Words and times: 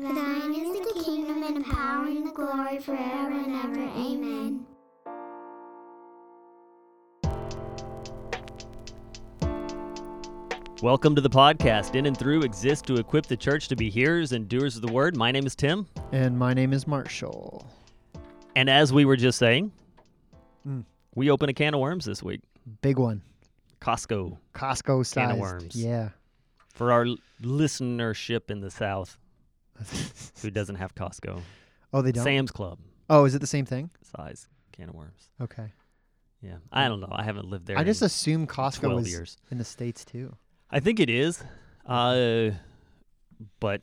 For 0.00 0.12
thine 0.12 0.52
is 0.54 0.72
the 0.72 1.02
kingdom 1.04 1.44
and 1.44 1.56
the 1.58 1.70
power 1.72 2.06
and 2.06 2.26
the 2.26 2.32
glory 2.32 2.80
forever 2.80 3.30
and 3.30 3.54
ever. 3.54 3.80
Amen. 3.96 4.66
Welcome 10.82 11.14
to 11.14 11.20
the 11.20 11.30
podcast. 11.30 11.94
In 11.94 12.06
and 12.06 12.16
Through 12.16 12.42
exists 12.42 12.82
to 12.88 12.94
equip 12.96 13.26
the 13.26 13.36
church 13.36 13.68
to 13.68 13.76
be 13.76 13.88
hearers 13.88 14.32
and 14.32 14.48
doers 14.48 14.76
of 14.76 14.82
the 14.82 14.92
word. 14.92 15.16
My 15.16 15.30
name 15.32 15.46
is 15.46 15.54
Tim. 15.54 15.86
And 16.12 16.38
my 16.38 16.52
name 16.52 16.72
is 16.72 16.86
Marshall. 16.86 17.66
And 18.56 18.68
as 18.68 18.92
we 18.92 19.04
were 19.04 19.16
just 19.16 19.38
saying, 19.38 19.72
Mm. 20.66 20.84
we 21.14 21.30
open 21.30 21.48
a 21.50 21.52
can 21.54 21.74
of 21.74 21.80
worms 21.80 22.04
this 22.06 22.22
week. 22.22 22.40
Big 22.80 22.98
one. 22.98 23.20
Costco 23.82 24.38
Costco 24.54 25.04
sized. 25.04 25.14
Can 25.14 25.30
of 25.32 25.38
worms. 25.38 25.76
Yeah. 25.76 26.10
for 26.70 26.90
our 26.90 27.06
listenership 27.42 28.50
in 28.50 28.60
the 28.60 28.70
South 28.70 29.16
who 30.42 30.50
doesn't 30.50 30.76
have 30.76 30.94
Costco. 30.94 31.40
oh, 31.92 32.02
they 32.02 32.12
don't? 32.12 32.24
Sam's 32.24 32.50
Club 32.50 32.78
Oh, 33.10 33.24
is 33.26 33.34
it 33.34 33.40
the 33.40 33.46
same 33.46 33.66
thing? 33.66 33.90
size 34.16 34.48
can 34.72 34.88
of 34.88 34.94
worms. 34.94 35.28
Okay. 35.40 35.72
Yeah. 36.42 36.56
I 36.72 36.88
don't 36.88 37.00
know. 37.00 37.08
I 37.12 37.22
haven't 37.22 37.46
lived 37.46 37.66
there 37.66 37.78
I 37.78 37.84
just 37.84 38.02
assume 38.02 38.46
Costco 38.46 38.80
12 38.80 38.94
was 38.96 39.10
years. 39.10 39.36
in 39.50 39.58
the 39.58 39.64
States 39.64 40.04
too. 40.04 40.34
I 40.70 40.80
think 40.80 41.00
it 41.00 41.08
is. 41.08 41.42
Uh, 41.86 42.50
but 43.60 43.82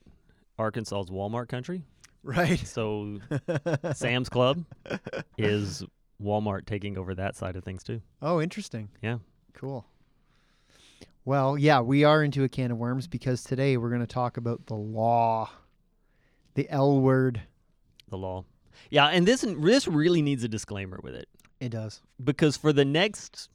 Arkansas 0.59 0.99
is 1.01 1.09
Walmart 1.09 1.47
country. 1.49 1.83
Right. 2.23 2.59
So 2.59 3.19
Sam's 3.93 4.29
Club 4.29 4.63
is 5.37 5.83
Walmart 6.21 6.65
taking 6.65 6.97
over 6.97 7.15
that 7.15 7.35
side 7.35 7.55
of 7.55 7.63
things 7.63 7.83
too. 7.83 8.01
Oh, 8.21 8.41
interesting. 8.41 8.89
Yeah. 9.01 9.19
Cool. 9.53 9.85
Well, 11.25 11.57
yeah, 11.57 11.81
we 11.81 12.03
are 12.03 12.23
into 12.23 12.43
a 12.43 12.49
can 12.49 12.71
of 12.71 12.77
worms 12.77 13.07
because 13.07 13.43
today 13.43 13.77
we're 13.77 13.89
going 13.89 14.01
to 14.01 14.07
talk 14.07 14.37
about 14.37 14.65
the 14.65 14.75
law, 14.75 15.49
the 16.55 16.69
L 16.69 16.99
word. 16.99 17.41
The 18.09 18.17
law. 18.17 18.45
Yeah, 18.89 19.07
and 19.07 19.25
this 19.27 19.41
this 19.47 19.87
really 19.87 20.21
needs 20.21 20.43
a 20.43 20.47
disclaimer 20.49 20.99
with 21.03 21.15
it 21.15 21.29
It 21.59 21.69
does. 21.69 22.01
because 22.23 22.57
for 22.57 22.73
the 22.73 22.83
next 22.85 23.49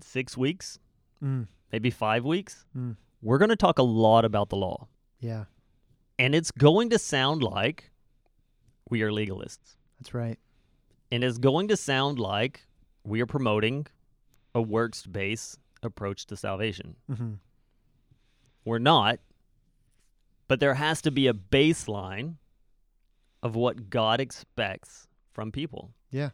six 0.00 0.36
weeks, 0.36 0.78
Mm. 1.22 1.46
maybe 1.72 1.90
five 1.90 2.24
weeks, 2.24 2.64
Mm. 2.76 2.96
we're 3.22 3.38
going 3.38 3.48
to 3.50 3.56
talk 3.56 3.78
a 3.78 3.82
lot 3.82 4.24
about 4.24 4.48
the 4.50 4.56
law, 4.56 4.88
Yeah, 5.20 5.44
and 6.18 6.34
it's 6.34 6.50
going 6.50 6.90
to 6.90 6.98
sound 6.98 7.42
like 7.42 7.90
we 8.90 9.02
are 9.02 9.10
legalists, 9.10 9.76
that's 9.98 10.12
right. 10.14 10.38
and 11.10 11.24
it's 11.24 11.38
going 11.38 11.68
to 11.68 11.76
sound 11.76 12.18
like 12.18 12.66
we 13.04 13.20
are 13.20 13.26
promoting 13.26 13.86
a 14.54 14.60
works-based 14.62 15.58
approach 15.82 16.26
to 16.26 16.36
salvation. 16.36 16.96
hmm 17.06 17.34
We're 18.64 18.78
not, 18.80 19.20
but 20.48 20.60
there 20.60 20.74
has 20.74 21.02
to 21.02 21.10
be 21.10 21.26
a 21.26 21.34
baseline 21.34 22.34
of 23.42 23.54
what 23.54 23.90
God 23.90 24.20
expects 24.20 25.08
from 25.32 25.52
people. 25.52 25.92
Yeah. 26.10 26.30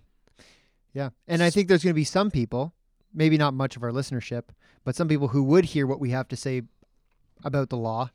Yeah. 0.94 1.10
And 1.26 1.42
I 1.42 1.50
think 1.50 1.68
there's 1.68 1.82
going 1.82 1.94
to 1.94 1.94
be 1.94 2.04
some 2.04 2.30
people, 2.30 2.74
maybe 3.12 3.38
not 3.38 3.54
much 3.54 3.76
of 3.76 3.82
our 3.82 3.90
listenership, 3.90 4.44
but 4.84 4.94
some 4.94 5.08
people 5.08 5.28
who 5.28 5.42
would 5.44 5.64
hear 5.66 5.86
what 5.86 6.00
we 6.00 6.10
have 6.10 6.28
to 6.28 6.36
say 6.36 6.62
about 7.44 7.70
the 7.70 7.76
law 7.76 8.10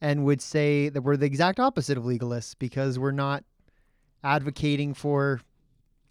and 0.00 0.24
would 0.24 0.40
say 0.40 0.88
that 0.88 1.02
we're 1.02 1.16
the 1.16 1.26
exact 1.26 1.60
opposite 1.60 1.96
of 1.96 2.04
legalists 2.04 2.54
because 2.58 2.98
we're 2.98 3.10
not 3.10 3.44
advocating 4.22 4.94
for 4.94 5.40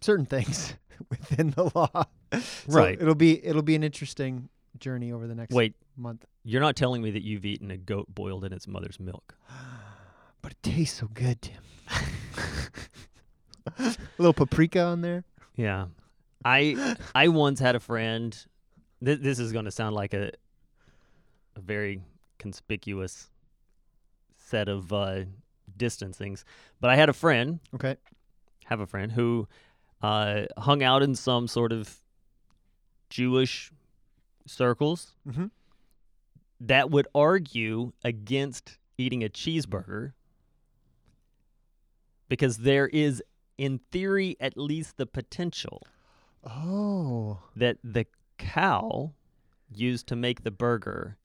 certain 0.00 0.26
things 0.26 0.74
within 1.10 1.50
the 1.50 1.70
law. 1.74 2.04
So 2.32 2.40
Right. 2.66 3.00
It'll 3.00 3.14
be 3.14 3.46
it'll 3.46 3.62
be 3.62 3.76
an 3.76 3.84
interesting 3.84 4.48
journey 4.78 5.12
over 5.12 5.26
the 5.26 5.34
next 5.34 5.54
Wait, 5.54 5.74
month. 5.96 6.24
you're 6.44 6.60
not 6.60 6.76
telling 6.76 7.02
me 7.02 7.10
that 7.12 7.22
you've 7.22 7.44
eaten 7.44 7.70
a 7.70 7.76
goat 7.76 8.06
boiled 8.14 8.44
in 8.44 8.52
its 8.52 8.66
mother's 8.66 8.98
milk. 9.00 9.34
But 10.42 10.52
it 10.52 10.62
tastes 10.62 10.98
so 11.00 11.08
good, 11.14 11.40
Tim. 11.40 11.62
a 13.78 13.96
little 14.18 14.34
paprika 14.34 14.82
on 14.82 15.00
there. 15.00 15.24
Yeah. 15.56 15.86
I 16.44 16.96
I 17.14 17.28
once 17.28 17.60
had 17.60 17.74
a 17.76 17.80
friend 17.80 18.36
th- 19.02 19.20
this 19.20 19.38
is 19.38 19.52
going 19.52 19.64
to 19.64 19.70
sound 19.70 19.94
like 19.94 20.12
a 20.12 20.32
a 21.56 21.60
very 21.60 22.02
conspicuous 22.38 23.30
set 24.36 24.68
of 24.68 24.92
uh 24.92 25.20
distancings, 25.78 26.44
but 26.80 26.90
I 26.90 26.96
had 26.96 27.08
a 27.08 27.14
friend 27.14 27.60
Okay. 27.74 27.96
have 28.66 28.80
a 28.80 28.86
friend 28.86 29.10
who 29.12 29.48
uh, 30.02 30.42
hung 30.58 30.82
out 30.82 31.02
in 31.02 31.14
some 31.14 31.48
sort 31.48 31.72
of 31.72 31.96
Jewish 33.08 33.72
circles 34.46 35.14
Mhm. 35.26 35.50
that 36.60 36.90
would 36.90 37.06
argue 37.14 37.92
against 38.04 38.78
eating 38.98 39.22
a 39.24 39.28
cheeseburger 39.28 40.12
because 42.28 42.58
there 42.58 42.88
is, 42.88 43.22
in 43.58 43.78
theory, 43.90 44.36
at 44.40 44.56
least 44.56 44.96
the 44.96 45.06
potential 45.06 45.82
Oh. 46.44 47.42
that 47.56 47.78
the 47.82 48.06
cow 48.38 49.14
used 49.70 50.06
to 50.08 50.16
make 50.16 50.42
the 50.42 50.50
burger 50.50 51.16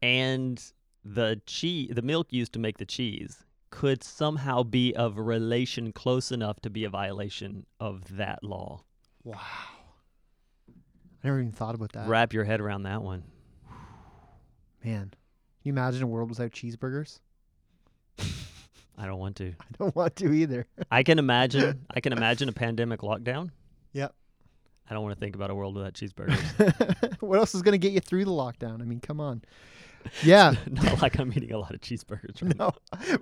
and 0.00 0.72
the 1.04 1.40
cheese 1.46 1.90
the 1.94 2.02
milk 2.02 2.32
used 2.32 2.52
to 2.52 2.58
make 2.58 2.78
the 2.78 2.84
cheese 2.86 3.44
could 3.70 4.02
somehow 4.04 4.62
be 4.62 4.94
of 4.94 5.16
relation 5.18 5.92
close 5.92 6.30
enough 6.32 6.60
to 6.60 6.70
be 6.70 6.84
a 6.84 6.90
violation 6.90 7.66
of 7.80 8.16
that 8.16 8.42
law. 8.44 8.84
Wow. 9.24 9.71
I 11.22 11.28
never 11.28 11.40
even 11.40 11.52
thought 11.52 11.74
about 11.74 11.92
that. 11.92 12.08
Wrap 12.08 12.32
your 12.32 12.44
head 12.44 12.60
around 12.60 12.82
that 12.82 13.02
one. 13.02 13.22
Man, 14.84 15.10
can 15.10 15.10
you 15.62 15.72
imagine 15.72 16.02
a 16.02 16.06
world 16.06 16.28
without 16.28 16.50
cheeseburgers? 16.50 17.20
I 18.98 19.06
don't 19.06 19.18
want 19.18 19.36
to. 19.36 19.54
I 19.60 19.64
don't 19.78 19.94
want 19.94 20.16
to 20.16 20.32
either. 20.32 20.66
I 20.90 21.02
can 21.02 21.18
imagine 21.18 21.86
I 21.94 22.00
can 22.00 22.12
imagine 22.12 22.48
a 22.48 22.52
pandemic 22.52 23.00
lockdown. 23.00 23.50
Yep. 23.92 24.14
I 24.90 24.94
don't 24.94 25.04
want 25.04 25.14
to 25.14 25.20
think 25.20 25.36
about 25.36 25.50
a 25.50 25.54
world 25.54 25.76
without 25.76 25.94
cheeseburgers. 25.94 27.16
what 27.20 27.38
else 27.38 27.54
is 27.54 27.62
going 27.62 27.72
to 27.72 27.78
get 27.78 27.92
you 27.92 28.00
through 28.00 28.24
the 28.24 28.32
lockdown? 28.32 28.82
I 28.82 28.84
mean, 28.84 29.00
come 29.00 29.20
on. 29.20 29.42
Yeah. 30.24 30.54
Not 30.68 31.00
like 31.00 31.18
I'm 31.18 31.32
eating 31.32 31.52
a 31.52 31.58
lot 31.58 31.72
of 31.72 31.80
cheeseburgers. 31.80 32.42
Right 32.42 32.58
no, 32.58 32.72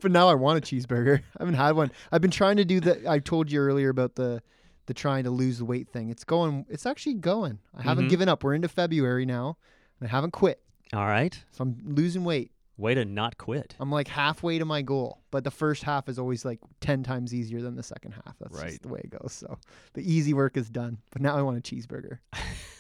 but 0.01 0.11
now 0.11 0.29
I 0.29 0.35
want 0.35 0.59
a 0.59 0.63
cheeseburger. 0.63 1.19
I 1.19 1.43
haven't 1.43 1.55
had 1.55 1.77
one. 1.77 1.93
I've 2.11 2.23
been 2.23 2.31
trying 2.31 2.57
to 2.57 2.65
do 2.65 2.81
the. 2.81 3.09
I 3.09 3.19
told 3.19 3.53
you 3.53 3.61
earlier 3.61 3.91
about 3.91 4.15
the 4.15 4.43
the 4.91 4.95
trying 4.95 5.23
to 5.23 5.31
lose 5.31 5.59
the 5.59 5.65
weight 5.65 5.89
thing. 5.89 6.11
It's 6.11 6.25
going. 6.25 6.67
It's 6.69 6.85
actually 6.85 7.15
going. 7.15 7.61
I 7.77 7.83
haven't 7.83 8.07
Mhm. 8.07 8.11
given 8.11 8.29
up. 8.29 8.43
We're 8.43 8.55
into 8.55 8.67
February 8.69 9.25
now, 9.25 9.57
and 10.01 10.09
I 10.09 10.11
haven't 10.11 10.33
quit. 10.33 10.61
All 10.93 11.07
right. 11.07 11.33
So 11.53 11.63
I'm 11.63 11.79
losing 11.85 12.25
weight. 12.25 12.51
Way 12.77 12.95
to 12.95 13.05
not 13.05 13.39
quit. 13.39 13.77
I'm 13.79 13.93
like 13.93 14.09
halfway 14.09 14.59
to 14.59 14.65
my 14.65 14.83
goal, 14.83 15.21
but 15.31 15.45
the 15.45 15.51
first 15.53 15.85
half 15.85 16.09
is 16.09 16.19
always 16.19 16.45
like 16.45 16.59
ten 16.81 17.05
times 17.05 17.33
easier 17.33 17.63
than 17.63 17.77
the 17.77 17.85
second 17.85 18.13
half. 18.13 18.37
That's 18.41 18.57
Right. 18.59 18.71
just 18.71 18.83
the 18.83 18.89
way 18.89 19.01
it 19.05 19.11
goes. 19.11 19.33
So 19.33 19.59
the 19.93 20.03
easy 20.03 20.35
work 20.35 20.57
is 20.57 20.69
done. 20.69 20.99
But 21.13 21.23
now 21.23 21.37
I 21.37 21.43
want 21.43 21.57
a 21.57 21.61
cheeseburger. 21.61 22.19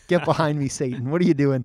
Get 0.09 0.25
behind 0.25 0.59
me, 0.59 0.66
Satan. 0.81 1.10
What 1.10 1.21
are 1.22 1.27
you 1.27 1.34
doing? 1.34 1.65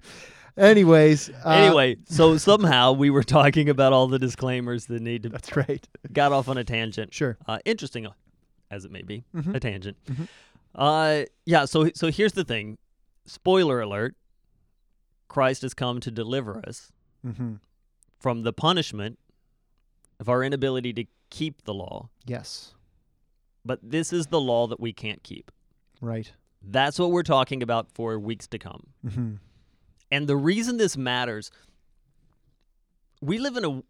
Anyways. 0.58 1.30
uh, 1.44 1.50
anyway, 1.50 1.98
so 2.06 2.38
somehow 2.38 2.92
we 2.94 3.10
were 3.10 3.24
talking 3.24 3.68
about 3.70 3.92
all 3.94 4.08
the 4.08 4.20
disclaimers 4.20 4.86
that 4.86 5.02
need 5.02 5.24
to 5.24 5.30
that's 5.30 5.56
right. 5.58 5.86
got 6.14 6.32
off 6.32 6.48
on 6.48 6.58
a 6.60 6.64
tangent. 6.64 7.14
Sure. 7.14 7.38
Uh, 7.48 7.58
interesting 7.66 8.06
as 8.76 8.86
it 8.86 8.92
may 8.92 9.02
be, 9.02 9.24
Mhm. 9.34 9.56
a 9.56 9.60
tangent. 9.60 9.98
Mhm. 10.06 10.28
Uh, 10.76 11.26
yeah. 11.46 11.66
So 11.66 11.90
so 11.96 12.12
here's 12.12 12.34
the 12.34 12.44
thing. 12.44 12.78
Spoiler 13.26 13.80
alert: 13.82 14.16
Christ 15.30 15.62
has 15.64 15.74
come 15.74 16.00
to 16.02 16.12
deliver 16.12 16.62
us 16.68 16.92
Mm-hmm. 17.26 17.56
from 18.20 18.44
the 18.44 18.54
punishment 18.54 19.18
of 20.20 20.30
our 20.30 20.44
inability 20.44 20.94
to 20.94 21.06
keep 21.30 21.64
the 21.64 21.74
law. 21.74 22.10
Yes. 22.26 22.74
But 23.66 23.80
this 23.82 24.14
is 24.14 24.28
the 24.28 24.40
law 24.40 24.68
that 24.68 24.80
we 24.80 24.94
can't 24.94 25.24
keep. 25.24 25.52
Right. 26.02 26.32
That's 26.62 27.00
what 27.00 27.12
we're 27.12 27.24
talking 27.24 27.64
about 27.64 27.92
for 27.92 28.20
weeks 28.20 28.48
to 28.48 28.60
come. 28.60 28.84
Mm-hmm. 29.06 29.36
And 30.12 30.28
the 30.28 30.38
reason 30.38 30.78
this 30.78 30.96
matters, 30.98 31.50
we 33.22 33.38
live 33.40 33.58
in 33.58 33.66
a 33.66 33.82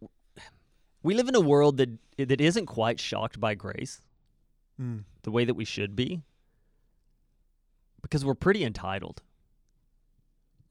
we 1.03 1.13
live 1.13 1.27
in 1.27 1.35
a 1.35 1.41
world 1.41 1.77
that 1.77 1.89
that 2.17 2.39
isn't 2.41 2.65
quite 2.67 2.99
shocked 2.99 3.39
by 3.39 3.53
grace 3.55 4.01
Mm. 4.81 5.03
the 5.23 5.31
way 5.31 5.45
that 5.45 5.53
we 5.53 5.63
should 5.65 5.95
be 5.95 6.21
because 8.01 8.25
we're 8.25 8.35
pretty 8.35 8.63
entitled. 8.63 9.21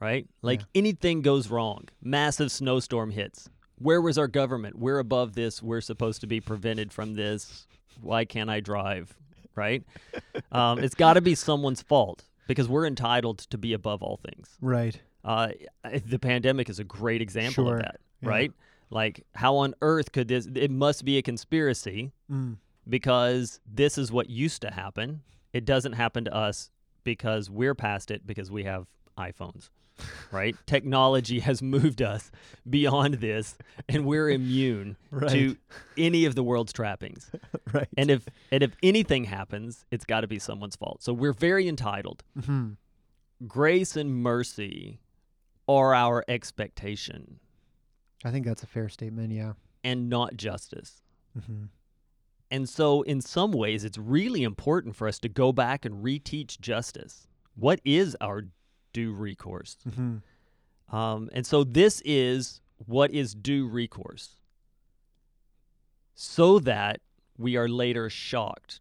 Right? 0.01 0.27
Like 0.43 0.61
Yeah. 0.61 0.67
anything 0.75 1.23
goes 1.23 1.49
wrong, 1.51 1.89
massive 2.03 2.53
snowstorm 2.53 3.11
hits. 3.13 3.49
Where 3.77 4.01
was 4.01 4.19
our 4.19 4.29
government? 4.29 4.79
We're 4.79 4.99
above 4.99 5.35
this. 5.35 5.63
We're 5.63 5.81
supposed 5.81 6.21
to 6.21 6.27
be 6.27 6.41
prevented 6.41 6.93
from 6.93 7.15
this. 7.15 7.67
Why 8.01 8.25
can't 8.25 8.51
I 8.51 8.61
drive? 8.61 9.17
Right? 9.55 9.83
um, 10.53 10.79
it's 10.81 10.95
got 10.95 11.15
to 11.15 11.21
be 11.21 11.35
someone's 11.35 11.81
fault 11.83 12.25
because 12.47 12.69
we're 12.69 12.87
entitled 12.87 13.39
to 13.39 13.57
be 13.59 13.73
above 13.73 14.03
all 14.03 14.19
things. 14.19 14.57
Right. 14.61 15.01
Uh, 15.25 15.49
the 16.07 16.19
pandemic 16.19 16.69
is 16.69 16.79
a 16.79 16.85
great 16.85 17.23
example 17.23 17.65
Sure, 17.65 17.77
of 17.77 17.83
that, 17.83 18.01
yeah. 18.21 18.29
right? 18.29 18.53
Like, 18.91 19.25
how 19.35 19.57
on 19.57 19.75
earth 19.81 20.13
could 20.13 20.29
this? 20.29 20.47
It 20.55 20.71
must 20.71 21.05
be 21.05 21.17
a 21.19 21.23
conspiracy 21.23 22.13
Mm. 22.31 22.59
Because 22.89 23.61
this 23.67 23.99
is 23.99 24.11
what 24.13 24.29
used 24.31 24.63
to 24.63 24.71
happen. 24.71 25.23
It 25.53 25.65
doesn't 25.65 25.93
happen 25.93 26.25
to 26.25 26.35
us 26.35 26.71
because 27.05 27.51
we're 27.51 27.75
past 27.75 28.11
it 28.11 28.27
because 28.27 28.51
we 28.51 28.65
have 28.65 28.87
iPhones. 29.19 29.71
right? 30.33 30.57
Technology 30.67 31.39
has 31.41 31.63
moved 31.63 32.03
us 32.03 32.31
beyond 32.69 33.15
this, 33.15 33.57
and 33.89 34.05
we're 34.05 34.31
immune 34.31 34.97
to 35.29 35.57
any 35.97 36.25
of 36.25 36.35
the 36.35 36.43
world's 36.43 36.73
trappings. 36.73 37.31
right. 37.73 37.89
And 37.97 38.11
if 38.11 38.27
and 38.51 38.63
if 38.63 38.73
anything 38.83 39.25
happens, 39.25 39.85
it's 39.91 40.05
got 40.05 40.23
to 40.23 40.27
be 40.27 40.39
someone's 40.39 40.75
fault. 40.77 41.03
So 41.03 41.13
we're 41.13 41.33
very 41.33 41.69
entitled. 41.69 42.25
hmm 42.45 42.71
Grace 43.47 43.95
and 43.97 44.23
mercy 44.23 45.01
are 45.69 45.95
our 45.95 46.25
expectation, 46.29 47.41
I 48.25 48.31
think 48.31 48.47
that's 48.47 48.63
a 48.63 48.67
fair 48.67 48.89
statement. 48.89 49.33
Yeah. 49.33 49.53
and 49.83 50.09
not 50.09 50.37
justice. 50.37 51.03
hmm 51.47 51.65
And 52.51 52.69
so, 52.69 53.03
in 53.03 53.21
some 53.21 53.53
ways, 53.53 53.85
it's 53.85 53.99
really 53.99 54.43
important 54.43 54.95
for 54.97 55.09
us 55.09 55.19
to 55.21 55.29
go 55.29 55.53
back 55.53 55.85
and 55.85 56.05
reteach 56.05 56.61
justice. 56.61 57.27
What 57.57 57.81
is 57.85 58.17
our 58.21 58.45
due 58.93 59.13
recourse? 59.13 59.77
hmm 59.95 60.17
Um, 60.95 61.29
and 61.33 61.47
so, 61.47 61.65
this 61.65 62.01
is 62.05 62.61
what 62.87 63.11
is 63.13 63.35
due 63.35 63.67
recourse 63.67 64.37
so 66.15 66.59
that 66.61 67.01
we 67.39 67.57
are 67.57 67.69
later 67.69 68.09
shocked 68.09 68.81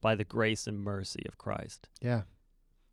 by 0.00 0.14
the 0.14 0.24
grace 0.24 0.66
and 0.66 0.78
mercy 0.80 1.22
of 1.26 1.38
Christ 1.38 1.88
Yeah. 2.00 2.22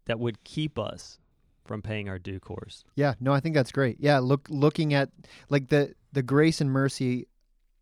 that 0.06 0.20
would 0.20 0.44
keep 0.44 0.80
us 0.80 1.20
from 1.66 1.82
paying 1.82 2.08
our 2.08 2.20
due 2.20 2.40
course. 2.40 2.84
Yeah, 2.96 3.16
no, 3.20 3.34
I 3.34 3.40
think 3.40 3.56
that's 3.56 3.72
great. 3.72 3.98
Yeah, 4.00 4.20
look 4.20 4.48
looking 4.50 4.94
at 4.94 5.10
like 5.50 5.68
the 5.70 5.94
the 6.14 6.22
grace 6.24 6.62
and 6.62 6.70
mercy 6.72 7.28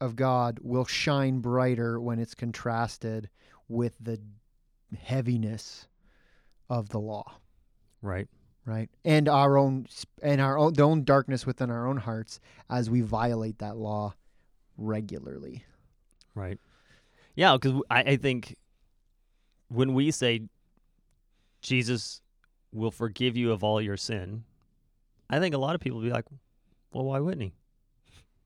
of 0.04 0.16
God 0.16 0.60
will 0.62 0.86
shine 0.86 1.40
brighter 1.40 2.00
when 2.00 2.20
it's 2.20 2.36
contrasted 2.36 3.30
with 3.68 3.96
the 4.00 4.20
heaviness 5.02 5.88
of 6.70 6.90
the 6.90 7.00
law, 7.00 7.38
Right. 8.02 8.28
right? 8.66 8.90
And 9.06 9.30
our 9.30 9.58
own 9.58 9.88
and 10.22 10.42
our 10.42 10.58
own 10.58 10.74
the 10.74 10.84
own 10.84 11.04
darkness 11.04 11.46
within 11.46 11.70
our 11.72 11.88
own 11.88 11.98
hearts 11.98 12.40
as 12.70 12.90
we 12.90 13.02
violate 13.02 13.60
that 13.60 13.78
law 13.78 14.14
regularly. 14.78 15.64
Right. 16.36 16.60
Yeah, 17.36 17.54
because 17.54 17.82
I, 17.90 18.02
I 18.02 18.16
think 18.18 18.56
when 19.70 19.94
we 19.94 20.12
say 20.12 20.42
Jesus 21.62 22.22
will 22.72 22.92
forgive 22.92 23.38
you 23.38 23.52
of 23.52 23.64
all 23.64 23.82
your 23.82 23.98
sin, 23.98 24.44
I 25.30 25.40
think 25.40 25.56
a 25.56 25.60
lot 25.60 25.76
of 25.76 25.82
people 25.82 26.00
will 26.00 26.06
be 26.08 26.12
like, 26.14 26.26
well, 26.92 27.06
why 27.06 27.20
wouldn't 27.20 27.42
he? 27.44 27.54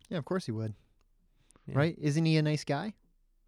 Yeah, 0.10 0.18
of 0.20 0.26
course 0.26 0.46
he 0.46 0.52
would. 0.52 0.74
Yeah. 1.68 1.78
Right? 1.78 1.96
Isn't 2.00 2.26
he 2.26 2.38
a 2.38 2.42
nice 2.42 2.64
guy? 2.64 2.94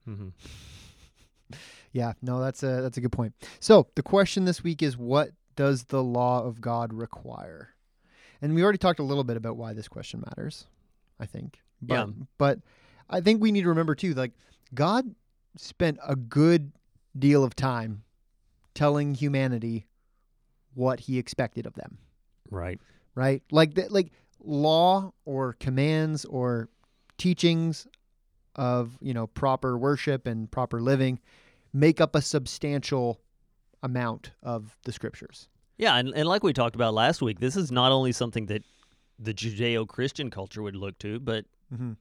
hmm 0.06 0.30
Yeah, 1.92 2.14
no, 2.22 2.40
that's 2.40 2.62
a 2.62 2.82
that's 2.82 2.98
a 2.98 3.02
good 3.02 3.12
point. 3.12 3.34
So 3.60 3.88
the 3.96 4.04
question 4.04 4.46
this 4.46 4.64
week 4.64 4.84
is, 4.84 4.96
what 4.96 5.32
does 5.56 5.86
the 5.86 6.04
law 6.04 6.44
of 6.44 6.62
God 6.62 6.94
require? 6.94 7.70
And 8.42 8.54
we 8.54 8.64
already 8.64 8.78
talked 8.78 9.00
a 9.00 9.04
little 9.04 9.24
bit 9.24 9.38
about 9.38 9.58
why 9.58 9.74
this 9.74 9.88
question 9.88 10.24
matters. 10.26 10.68
I 11.20 11.26
think, 11.26 11.60
but, 11.82 11.96
Yeah. 11.96 12.06
But 12.38 12.60
I 13.10 13.22
think 13.22 13.42
we 13.42 13.52
need 13.52 13.64
to 13.64 13.70
remember 13.70 13.96
too, 13.96 14.14
like 14.14 14.34
God 14.74 15.16
spent 15.58 15.98
a 16.08 16.16
good 16.16 16.72
deal 17.18 17.44
of 17.44 17.56
time 17.56 18.04
telling 18.76 19.16
humanity 19.16 19.88
what 20.76 21.02
He 21.02 21.18
expected 21.18 21.66
of 21.66 21.74
them. 21.74 21.98
Right. 22.52 22.80
Right? 23.16 23.42
Like 23.52 23.74
the, 23.74 23.88
like 23.90 24.12
law 24.42 25.12
or 25.26 25.54
commands 25.54 26.24
or 26.26 26.70
teachings 27.18 27.88
of 28.60 28.98
you 29.02 29.14
know 29.14 29.26
proper 29.28 29.78
worship 29.78 30.28
and 30.28 30.52
proper 30.52 30.80
living 30.82 31.20
make 31.74 32.00
up 32.02 32.16
a 32.16 32.22
substantial 32.22 33.20
amount 33.82 34.32
of 34.44 34.76
the 34.84 34.92
scriptures. 34.92 35.48
Yeah, 35.78 35.96
and, 35.96 36.10
and 36.14 36.28
like 36.28 36.44
we 36.44 36.52
talked 36.52 36.76
about 36.76 36.94
last 36.94 37.22
week, 37.22 37.40
this 37.40 37.56
is 37.56 37.72
not 37.72 37.92
only 37.94 38.12
something 38.12 38.48
that 38.48 38.64
the 39.18 39.34
Judeo 39.34 39.88
Christian 39.88 40.30
culture 40.30 40.62
would 40.62 40.76
look 40.76 41.00
to, 41.00 41.20
but 41.20 41.46
Mm-hmm. 41.74 41.92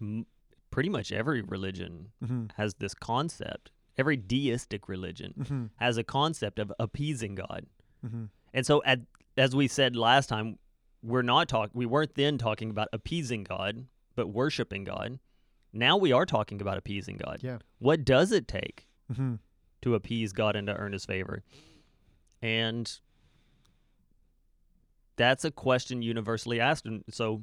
m- 0.00 0.26
pretty 0.70 0.88
much 0.90 1.10
every 1.10 1.40
religion 1.42 2.08
Mm-hmm. 2.22 2.44
has 2.56 2.74
this 2.74 2.94
concept. 2.94 3.70
Every 3.98 4.16
deistic 4.16 4.88
religion 4.88 5.32
Mm-hmm. 5.40 5.64
has 5.76 5.96
a 5.96 6.04
concept 6.04 6.58
of 6.58 6.72
appeasing 6.78 7.34
God. 7.34 7.66
Mm-hmm. 8.06 8.24
And 8.54 8.66
so, 8.66 8.82
at, 8.84 9.00
as 9.36 9.56
we 9.56 9.66
said 9.68 9.96
last 9.96 10.28
time, 10.28 10.58
we're 11.02 11.22
not 11.22 11.48
talk. 11.48 11.70
We 11.72 11.86
weren't 11.86 12.14
then 12.14 12.36
talking 12.38 12.70
about 12.70 12.88
appeasing 12.92 13.44
God, 13.44 13.86
but 14.14 14.28
worshiping 14.28 14.84
God. 14.84 15.18
Now 15.72 15.96
we 15.96 16.12
are 16.12 16.24
talking 16.26 16.60
about 16.60 16.78
appeasing 16.78 17.16
God. 17.18 17.40
Yeah. 17.42 17.58
What 17.78 18.04
does 18.04 18.32
it 18.32 18.48
take 18.48 18.86
Mm-hmm. 19.12 19.34
to 19.82 19.94
appease 19.94 20.32
God 20.32 20.56
and 20.56 20.66
to 20.66 20.74
earn 20.74 20.92
His 20.92 21.04
favor? 21.04 21.42
And 22.42 22.90
that's 25.16 25.44
a 25.44 25.50
question 25.50 26.02
universally 26.02 26.60
asked, 26.60 26.86
and 26.86 27.04
so 27.10 27.42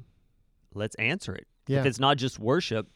let's 0.74 0.94
answer 0.96 1.34
it. 1.34 1.46
Yeah. 1.66 1.80
If 1.80 1.86
it's 1.86 1.98
not 2.00 2.18
just 2.18 2.38
worship, 2.38 2.88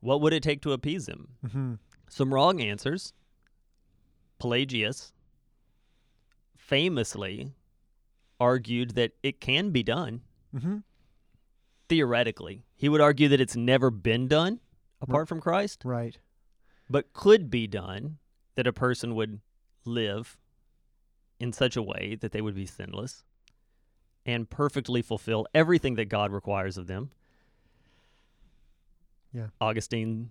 what 0.00 0.20
would 0.20 0.32
it 0.32 0.42
take 0.42 0.60
to 0.62 0.72
appease 0.72 1.08
Him? 1.08 1.28
Mm-hmm. 1.46 1.74
Some 2.10 2.32
wrong 2.34 2.60
answers. 2.60 3.12
Pelagius 4.38 5.12
famously 6.56 7.52
argued 8.40 8.90
that 8.90 9.12
it 9.22 9.40
can 9.40 9.70
be 9.70 9.82
done 9.82 10.22
Mm-hmm. 10.54 10.78
Theoretically. 11.88 12.64
He 12.76 12.88
would 12.88 13.00
argue 13.00 13.28
that 13.28 13.40
it's 13.40 13.56
never 13.56 13.90
been 13.90 14.28
done 14.28 14.60
apart 15.00 15.28
from 15.28 15.40
Christ, 15.40 15.82
Right. 15.84 16.18
but 16.88 17.12
could 17.12 17.50
be 17.50 17.66
done 17.66 18.18
that 18.54 18.66
a 18.66 18.72
person 18.72 19.14
would 19.14 19.40
live 19.84 20.36
in 21.40 21.52
such 21.52 21.76
a 21.76 21.82
way 21.82 22.16
that 22.20 22.32
they 22.32 22.40
would 22.40 22.54
be 22.54 22.66
sinless 22.66 23.24
and 24.24 24.48
perfectly 24.48 25.02
fulfill 25.02 25.46
everything 25.54 25.96
that 25.96 26.06
God 26.06 26.32
requires 26.32 26.78
of 26.78 26.86
them. 26.86 27.10
Yeah. 29.32 29.48
Augustine 29.60 30.30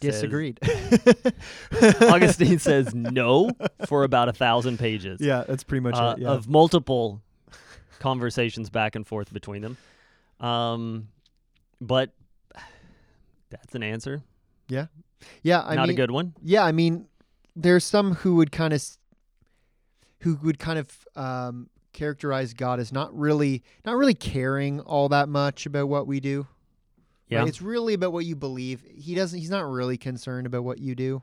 says- 0.00 0.14
Disagreed. 0.14 0.58
Augustine 2.00 2.58
says 2.58 2.94
no 2.94 3.50
for 3.86 4.04
about 4.04 4.28
a 4.28 4.32
thousand 4.32 4.78
pages 4.78 5.20
Yeah, 5.20 5.44
that's 5.46 5.64
pretty 5.64 5.80
much 5.82 5.96
uh, 5.96 6.14
it. 6.16 6.22
Yeah. 6.22 6.28
of 6.28 6.48
multiple 6.48 7.20
conversations 7.98 8.70
back 8.70 8.94
and 8.94 9.06
forth 9.06 9.32
between 9.32 9.62
them. 9.62 9.76
Um, 10.40 11.08
but 11.80 12.14
that's 13.50 13.74
an 13.74 13.82
answer. 13.82 14.22
yeah, 14.68 14.86
yeah. 15.42 15.62
I 15.62 15.74
Not 15.74 15.88
mean, 15.88 15.96
a 15.96 15.96
good 15.96 16.10
one. 16.10 16.34
Yeah, 16.42 16.64
I 16.64 16.72
mean, 16.72 17.06
there's 17.56 17.84
some 17.84 18.14
who 18.14 18.36
would 18.36 18.52
kind 18.52 18.72
of, 18.72 18.82
who 20.20 20.36
would 20.42 20.58
kind 20.58 20.78
of 20.78 21.06
um, 21.16 21.68
characterize 21.92 22.54
God 22.54 22.80
as 22.80 22.92
not 22.92 23.16
really, 23.16 23.62
not 23.84 23.96
really 23.96 24.14
caring 24.14 24.80
all 24.80 25.08
that 25.10 25.28
much 25.28 25.66
about 25.66 25.88
what 25.88 26.06
we 26.06 26.20
do. 26.20 26.46
Yeah. 27.28 27.44
It's 27.46 27.62
really 27.62 27.94
about 27.94 28.12
what 28.12 28.24
you 28.24 28.34
believe. 28.34 28.82
He 28.92 29.14
doesn't. 29.14 29.38
He's 29.38 29.50
not 29.50 29.70
really 29.70 29.96
concerned 29.96 30.46
about 30.46 30.64
what 30.64 30.78
you 30.78 30.94
do. 30.94 31.22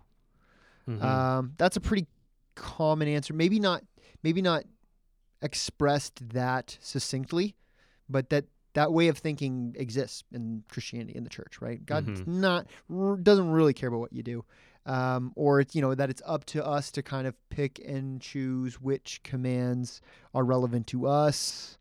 Mhm. 0.88 1.04
Um, 1.04 1.54
that's 1.58 1.76
a 1.76 1.82
pretty 1.82 2.08
common 2.56 3.08
answer. 3.10 3.34
Maybe 3.34 3.60
not. 3.60 3.84
Maybe 4.24 4.42
not 4.42 4.64
expressed 5.42 6.30
that 6.30 6.78
succinctly, 6.82 7.56
but 8.10 8.30
that 8.30 8.46
that 8.74 8.92
way 8.94 9.08
of 9.08 9.18
thinking 9.18 9.76
exists 9.78 10.24
in 10.32 10.64
Christianity 10.70 11.16
in 11.18 11.24
the 11.24 11.30
church. 11.30 11.62
Right? 11.62 11.84
God's 11.86 12.22
Mhm. 12.22 12.28
not 12.28 12.68
r- 12.90 13.18
doesn't 13.18 13.50
really 13.52 13.74
care 13.74 13.90
about 13.90 14.00
what 14.00 14.14
you 14.14 14.24
do, 14.24 14.46
um, 14.86 15.32
or 15.36 15.60
it's 15.60 15.76
you 15.76 15.82
know 15.82 15.96
that 15.96 16.10
it's 16.10 16.22
up 16.26 16.46
to 16.46 16.66
us 16.66 16.92
to 16.92 17.02
kind 17.04 17.28
of 17.28 17.36
pick 17.50 17.80
and 17.80 18.22
choose 18.22 18.82
which 18.82 19.22
commands 19.24 20.02
are 20.34 20.44
relevant 20.44 20.88
to 20.88 21.08
us, 21.08 21.78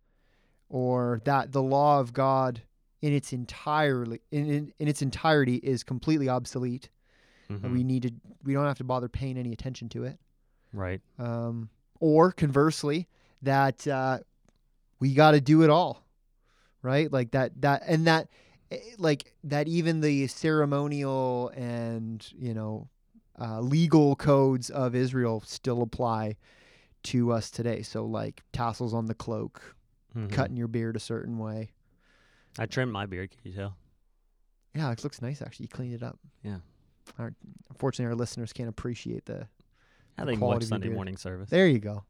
or 0.69 1.21
that 1.25 1.52
the 1.52 1.62
law 1.62 2.00
of 2.00 2.12
God 2.12 2.62
in 3.02 3.12
its 3.12 3.33
entirely 3.33 4.21
in, 4.31 4.49
in, 4.50 4.73
in 4.78 4.88
its 4.88 5.02
entirety 5.02 5.57
is 5.57 5.85
completely 5.85 6.28
obsolete 6.28 6.88
and 7.49 7.61
Mhm. 7.62 7.73
we 7.73 7.85
need 7.85 8.02
to 8.02 8.11
we 8.43 8.55
don't 8.55 8.64
have 8.64 8.78
to 8.78 8.85
bother 8.85 9.09
paying 9.09 9.37
any 9.37 9.52
attention 9.52 9.88
to 9.90 10.02
it 10.05 10.19
right. 10.73 11.00
um, 11.19 11.69
or 12.00 12.33
conversely 12.33 13.07
that 13.43 13.87
uh, 13.87 14.19
we 14.99 15.12
got 15.14 15.33
to 15.33 15.40
do 15.40 15.62
it 15.62 15.71
all 15.71 16.02
right 16.87 17.12
like 17.12 17.33
that 17.33 17.50
that 17.61 17.83
and 17.87 18.07
that 18.07 18.28
eh, 18.71 18.78
like 18.99 19.33
that 19.45 19.66
even 19.69 20.00
the 20.00 20.26
ceremonial 20.28 21.49
and 21.57 22.26
you 22.38 22.55
know 22.55 22.88
uh, 23.40 23.61
legal 23.61 24.14
codes 24.16 24.71
of 24.71 24.95
israel 24.95 25.43
still 25.45 25.83
apply 25.83 26.37
to 27.02 27.33
us 27.33 27.50
today 27.50 27.83
so 27.83 28.05
like 28.05 28.43
tassels 28.52 28.95
on 28.95 29.07
the 29.07 29.14
cloak 29.14 29.75
Mhm. 30.16 30.33
cutting 30.33 30.57
your 30.57 30.69
beard 30.69 30.97
a 30.97 31.00
certain 31.00 31.37
way 31.38 31.73
I 32.59 32.64
trimmed 32.64 32.90
my 32.93 33.05
beard. 33.05 33.31
Can 33.33 33.40
you 33.50 33.52
tell? 33.55 33.76
yeah 34.75 34.90
it 34.93 35.02
looks 35.05 35.21
nice 35.21 35.43
actually 35.43 35.64
you 35.64 35.69
cleaned 35.69 35.95
it 35.95 36.02
up 36.02 36.19
Yeah. 36.43 36.59
our, 37.19 37.35
unfortunately 37.69 38.07
our 38.11 38.14
listeners 38.14 38.52
can't 38.55 38.69
appreciate 38.71 39.26
the 39.26 39.47
I 40.19 40.25
The 40.25 40.31
think 40.31 40.38
quality 40.38 40.64
watch 40.64 40.69
Sunday 40.69 40.87
beard. 40.87 40.95
morning 40.97 41.16
service. 41.19 41.50
there 41.50 41.69
you 41.69 41.78
go 41.81 42.05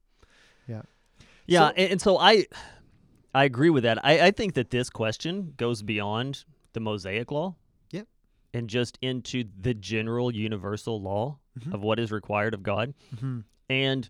Yeah, 1.48 1.68
So- 1.70 1.74
and, 1.76 1.90
and 1.92 2.00
so 2.00 2.18
I, 2.18 2.46
I 3.36 3.44
agree 3.44 3.70
with 3.70 3.82
that. 3.84 3.98
I, 4.04 4.26
I 4.28 4.30
think 4.30 4.54
that 4.54 4.70
this 4.70 4.88
question 4.90 5.52
goes 5.56 5.82
beyond 5.82 6.44
the 6.72 6.80
Mosaic 6.80 7.30
law. 7.30 7.54
Yep. 7.90 8.06
And 8.54 8.68
just 8.68 8.98
into 9.02 9.44
the 9.60 9.74
general 9.74 10.32
universal 10.34 11.00
law 11.00 11.38
Mhm. 11.58 11.72
of 11.74 11.80
what 11.82 11.98
is 11.98 12.12
required 12.12 12.54
of 12.54 12.62
God. 12.62 12.94
mm-hmm. 13.14 13.40
and 13.70 14.08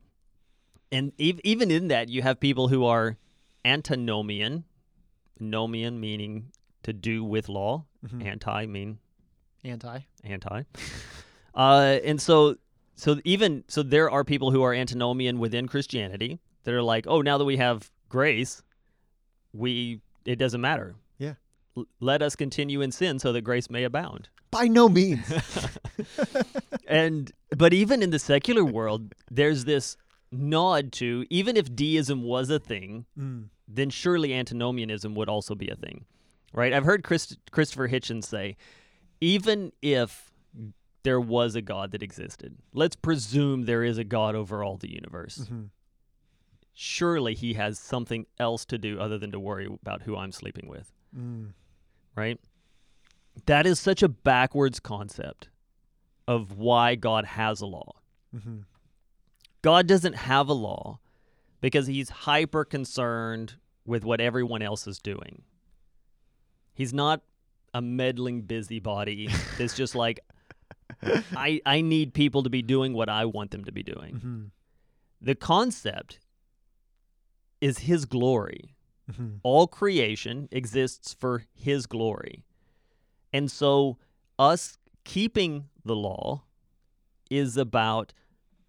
and 0.93 1.13
ev- 1.19 1.41
even 1.45 1.71
in 1.71 1.89
that 1.89 2.09
you 2.09 2.23
have 2.23 2.39
people 2.41 2.69
who 2.69 2.85
are 2.85 3.17
antinomian, 3.65 4.65
nomian 5.41 5.99
meaning 5.99 6.53
to 6.85 6.93
do 6.93 7.25
with 7.25 7.49
law, 7.49 7.85
Mhm. 8.07 8.25
anti 8.25 8.67
mean 8.67 8.99
Anti. 9.65 9.99
anti. 10.25 10.63
Uh, 11.55 11.99
and 12.05 12.21
so, 12.21 12.57
so 12.97 13.19
even 13.25 13.65
so, 13.67 13.83
there 13.83 14.11
are 14.11 14.23
people 14.25 14.51
who 14.51 14.63
are 14.63 14.75
antinomian 14.75 15.39
within 15.39 15.67
Christianity 15.67 16.39
that 16.65 16.75
are 16.75 16.83
like, 16.83 17.07
oh, 17.09 17.23
now 17.23 17.39
that 17.39 17.47
we 17.47 17.57
have 17.57 17.91
grace, 18.11 18.63
we 19.57 20.01
it 20.25 20.37
doesn't 20.37 20.61
matter. 20.61 20.95
Yeah. 21.19 21.35
L- 21.77 21.87
let 22.01 22.23
us 22.23 22.37
continue 22.37 22.81
in 22.81 22.91
sin 22.93 23.19
so 23.19 23.33
that 23.33 23.43
grace 23.43 23.71
may 23.71 23.85
abound. 23.85 24.29
By 24.51 24.69
no 24.69 24.89
means. 24.89 25.25
and 26.87 27.33
but 27.57 27.73
even 27.73 28.03
in 28.03 28.11
the 28.11 28.19
secular 28.19 28.65
world, 28.65 29.15
there's 29.31 29.65
this 29.65 29.97
nod 30.33 30.93
to 30.93 31.25
even 31.31 31.57
if 31.57 31.75
deism 31.75 32.23
was 32.23 32.51
a 32.51 32.59
thing, 32.59 33.07
Mm. 33.19 33.49
then 33.69 33.91
surely 33.91 34.35
antinomianism 34.35 35.15
would 35.15 35.29
also 35.29 35.55
be 35.55 35.69
a 35.69 35.77
thing, 35.77 36.05
right? 36.53 36.73
I've 36.73 36.85
heard 36.85 37.05
Chris, 37.05 37.37
Christopher 37.51 37.89
Hitchens 37.89 38.25
say, 38.25 38.57
even 39.21 39.73
if 39.83 40.33
there 41.05 41.21
was 41.21 41.55
a 41.55 41.63
God 41.63 41.93
that 41.93 42.03
existed, 42.03 42.57
let's 42.75 42.97
presume 42.97 43.65
there 43.65 43.85
is 43.85 43.97
a 43.99 44.05
God 44.05 44.35
over 44.35 44.63
all 44.65 44.77
the 44.77 44.93
universe. 44.93 45.47
Mhm. 45.51 45.69
Surely 46.79 47.35
he 47.35 47.55
has 47.55 47.79
something 47.79 48.27
else 48.39 48.67
to 48.67 48.77
do 48.77 49.01
other 49.01 49.17
than 49.17 49.33
to 49.33 49.41
worry 49.41 49.65
about 49.67 50.03
who 50.03 50.15
I'm 50.15 50.31
sleeping 50.31 50.69
with, 50.69 50.93
Mm. 51.17 51.55
right? 52.15 52.39
That 53.47 53.65
is 53.67 53.81
such 53.81 54.03
a 54.03 54.09
backwards 54.11 54.79
concept 54.79 55.49
of 56.29 56.59
why 56.59 56.95
God 56.95 57.25
has 57.25 57.63
a 57.63 57.67
law. 57.67 57.93
Mhm. 58.35 58.65
God 59.63 59.87
doesn't 59.87 60.17
have 60.17 60.51
a 60.51 60.53
law 60.53 61.01
because 61.63 61.87
he's 61.87 62.11
hyper 62.11 62.63
concerned 62.63 63.55
with 63.87 64.05
what 64.05 64.21
everyone 64.21 64.61
else 64.61 64.87
is 64.87 64.99
doing. 64.99 65.45
He's 66.75 66.93
not 66.93 67.23
a 67.73 67.81
meddling 67.81 68.43
busybody 68.43 69.29
that's 69.59 69.75
just 69.75 69.95
like 69.95 70.21
I 71.35 71.63
I 71.65 71.81
need 71.81 72.13
people 72.13 72.43
to 72.43 72.51
be 72.51 72.61
doing 72.61 72.93
what 72.93 73.09
I 73.09 73.25
want 73.25 73.51
them 73.51 73.65
to 73.65 73.73
be 73.73 73.83
doing. 73.83 74.21
Mhm. 74.21 74.51
The 75.23 75.35
concept 75.35 76.21
is 77.61 77.79
his 77.79 78.05
glory. 78.05 78.75
Mhm. 79.11 79.41
All 79.43 79.67
creation 79.67 80.49
exists 80.51 81.15
for 81.15 81.45
his 81.55 81.87
glory. 81.87 82.45
And 83.33 83.51
so 83.51 83.99
us 84.39 84.79
keeping 85.05 85.69
the 85.85 85.97
law 85.97 86.43
is 87.31 87.57
about 87.57 88.13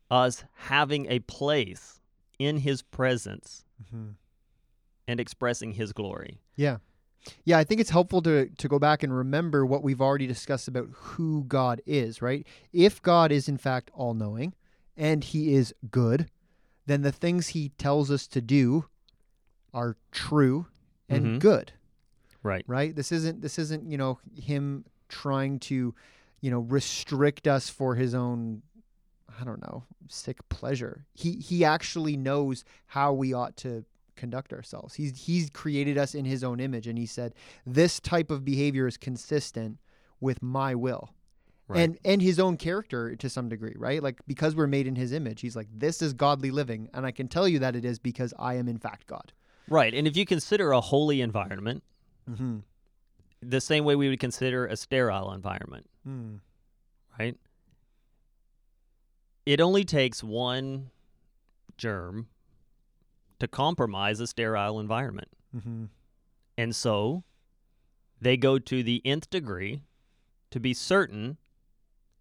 us 0.09 0.43
having 0.53 1.05
a 1.07 1.19
place 1.19 1.99
in 2.39 2.57
his 2.57 2.81
presence 2.81 3.65
Mhm. 3.91 4.15
and 5.07 5.19
expressing 5.19 5.73
his 5.73 5.91
glory. 5.91 6.39
Yeah. 6.55 6.77
Yeah, 7.43 7.57
I 7.57 7.63
think 7.65 7.81
it's 7.81 7.89
helpful 7.89 8.21
to 8.21 8.47
to 8.47 8.67
go 8.69 8.79
back 8.79 9.03
and 9.03 9.13
remember 9.13 9.65
what 9.65 9.83
we've 9.83 9.99
already 10.01 10.27
discussed 10.27 10.67
about 10.67 10.87
who 10.93 11.43
God 11.45 11.81
is, 11.85 12.21
right? 12.21 12.47
If 12.71 13.01
God 13.01 13.31
is 13.31 13.49
in 13.49 13.57
fact 13.57 13.91
all 13.93 14.13
knowing 14.13 14.53
and 14.95 15.23
he 15.23 15.53
is 15.53 15.73
good, 15.91 16.29
then 16.87 17.03
the 17.03 17.11
things 17.11 17.49
he 17.49 17.69
tells 17.77 18.09
us 18.09 18.25
to 18.27 18.41
do 18.41 18.85
are 19.73 19.95
true 20.11 20.65
and 21.07 21.25
Mhm. 21.37 21.39
good, 21.39 21.73
Right. 22.43 22.63
right? 22.67 22.95
This 22.95 23.11
isn't 23.11 23.41
this 23.41 23.59
isn't, 23.59 23.89
you 23.89 23.97
know, 23.97 24.19
him 24.35 24.85
trying 25.09 25.59
to, 25.59 25.93
you 26.41 26.51
know, 26.51 26.59
restrict 26.61 27.47
us 27.47 27.69
for 27.69 27.95
his 27.95 28.13
own 28.15 28.63
I 29.39 29.43
don't 29.43 29.61
know, 29.61 29.83
sick 30.07 30.37
pleasure. 30.49 31.05
He 31.13 31.33
he 31.33 31.63
actually 31.63 32.17
knows 32.17 32.63
how 32.87 33.13
we 33.13 33.33
ought 33.33 33.55
to 33.57 33.85
conduct 34.15 34.51
ourselves. 34.51 34.95
He's 34.95 35.25
he's 35.25 35.49
created 35.51 35.95
us 35.97 36.15
in 36.15 36.25
his 36.25 36.43
own 36.43 36.59
image 36.59 36.87
and 36.87 36.97
he 36.97 37.05
said 37.05 37.35
this 37.65 37.99
type 37.99 38.31
of 38.31 38.43
behavior 38.43 38.87
is 38.87 38.97
consistent 38.97 39.77
with 40.19 40.41
my 40.41 40.73
will. 40.73 41.13
Right. 41.69 41.81
And 41.81 41.97
and 42.05 42.21
his 42.21 42.39
own 42.39 42.55
character 42.55 43.15
to 43.17 43.29
some 43.29 43.49
degree, 43.49 43.73
right? 43.77 44.01
Like 44.01 44.21
because 44.25 44.55
we're 44.55 44.67
made 44.67 44.87
in 44.87 44.95
his 44.95 45.11
image, 45.11 45.41
he's 45.41 45.55
like 45.55 45.67
this 45.73 46.01
is 46.01 46.13
godly 46.13 46.49
living 46.49 46.89
and 46.93 47.05
I 47.05 47.11
can 47.11 47.27
tell 47.27 47.45
you 47.47 47.59
that 47.59 47.75
it 47.75 47.83
is 47.83 47.99
because 47.99 48.33
I 48.39 48.53
am 48.55 48.67
in 48.69 48.77
fact 48.79 49.07
God. 49.07 49.33
right. 49.67 49.93
And 49.93 50.07
if 50.07 50.15
you 50.15 50.25
consider 50.25 50.71
a 50.71 50.79
holy 50.79 51.19
environment 51.19 51.83
Mhm. 52.29 52.63
the 53.41 53.59
same 53.59 53.83
way 53.83 53.95
we 53.97 54.07
would 54.07 54.19
consider 54.21 54.65
a 54.65 54.77
sterile 54.77 55.33
environment, 55.33 55.89
Mm. 56.07 56.39
right? 57.19 57.37
It 59.45 59.61
only 59.61 59.83
takes 59.83 60.23
one 60.23 60.91
germ 61.77 62.27
to 63.39 63.47
compromise 63.47 64.19
a 64.19 64.27
sterile 64.27 64.79
environment. 64.79 65.29
Mhm. 65.55 65.89
And 66.57 66.75
so 66.75 67.23
they 68.19 68.35
go 68.37 68.57
to 68.59 68.83
the 68.83 69.01
nth 69.05 69.29
degree 69.29 69.83
to 70.51 70.59
be 70.59 70.73
certain 70.73 71.37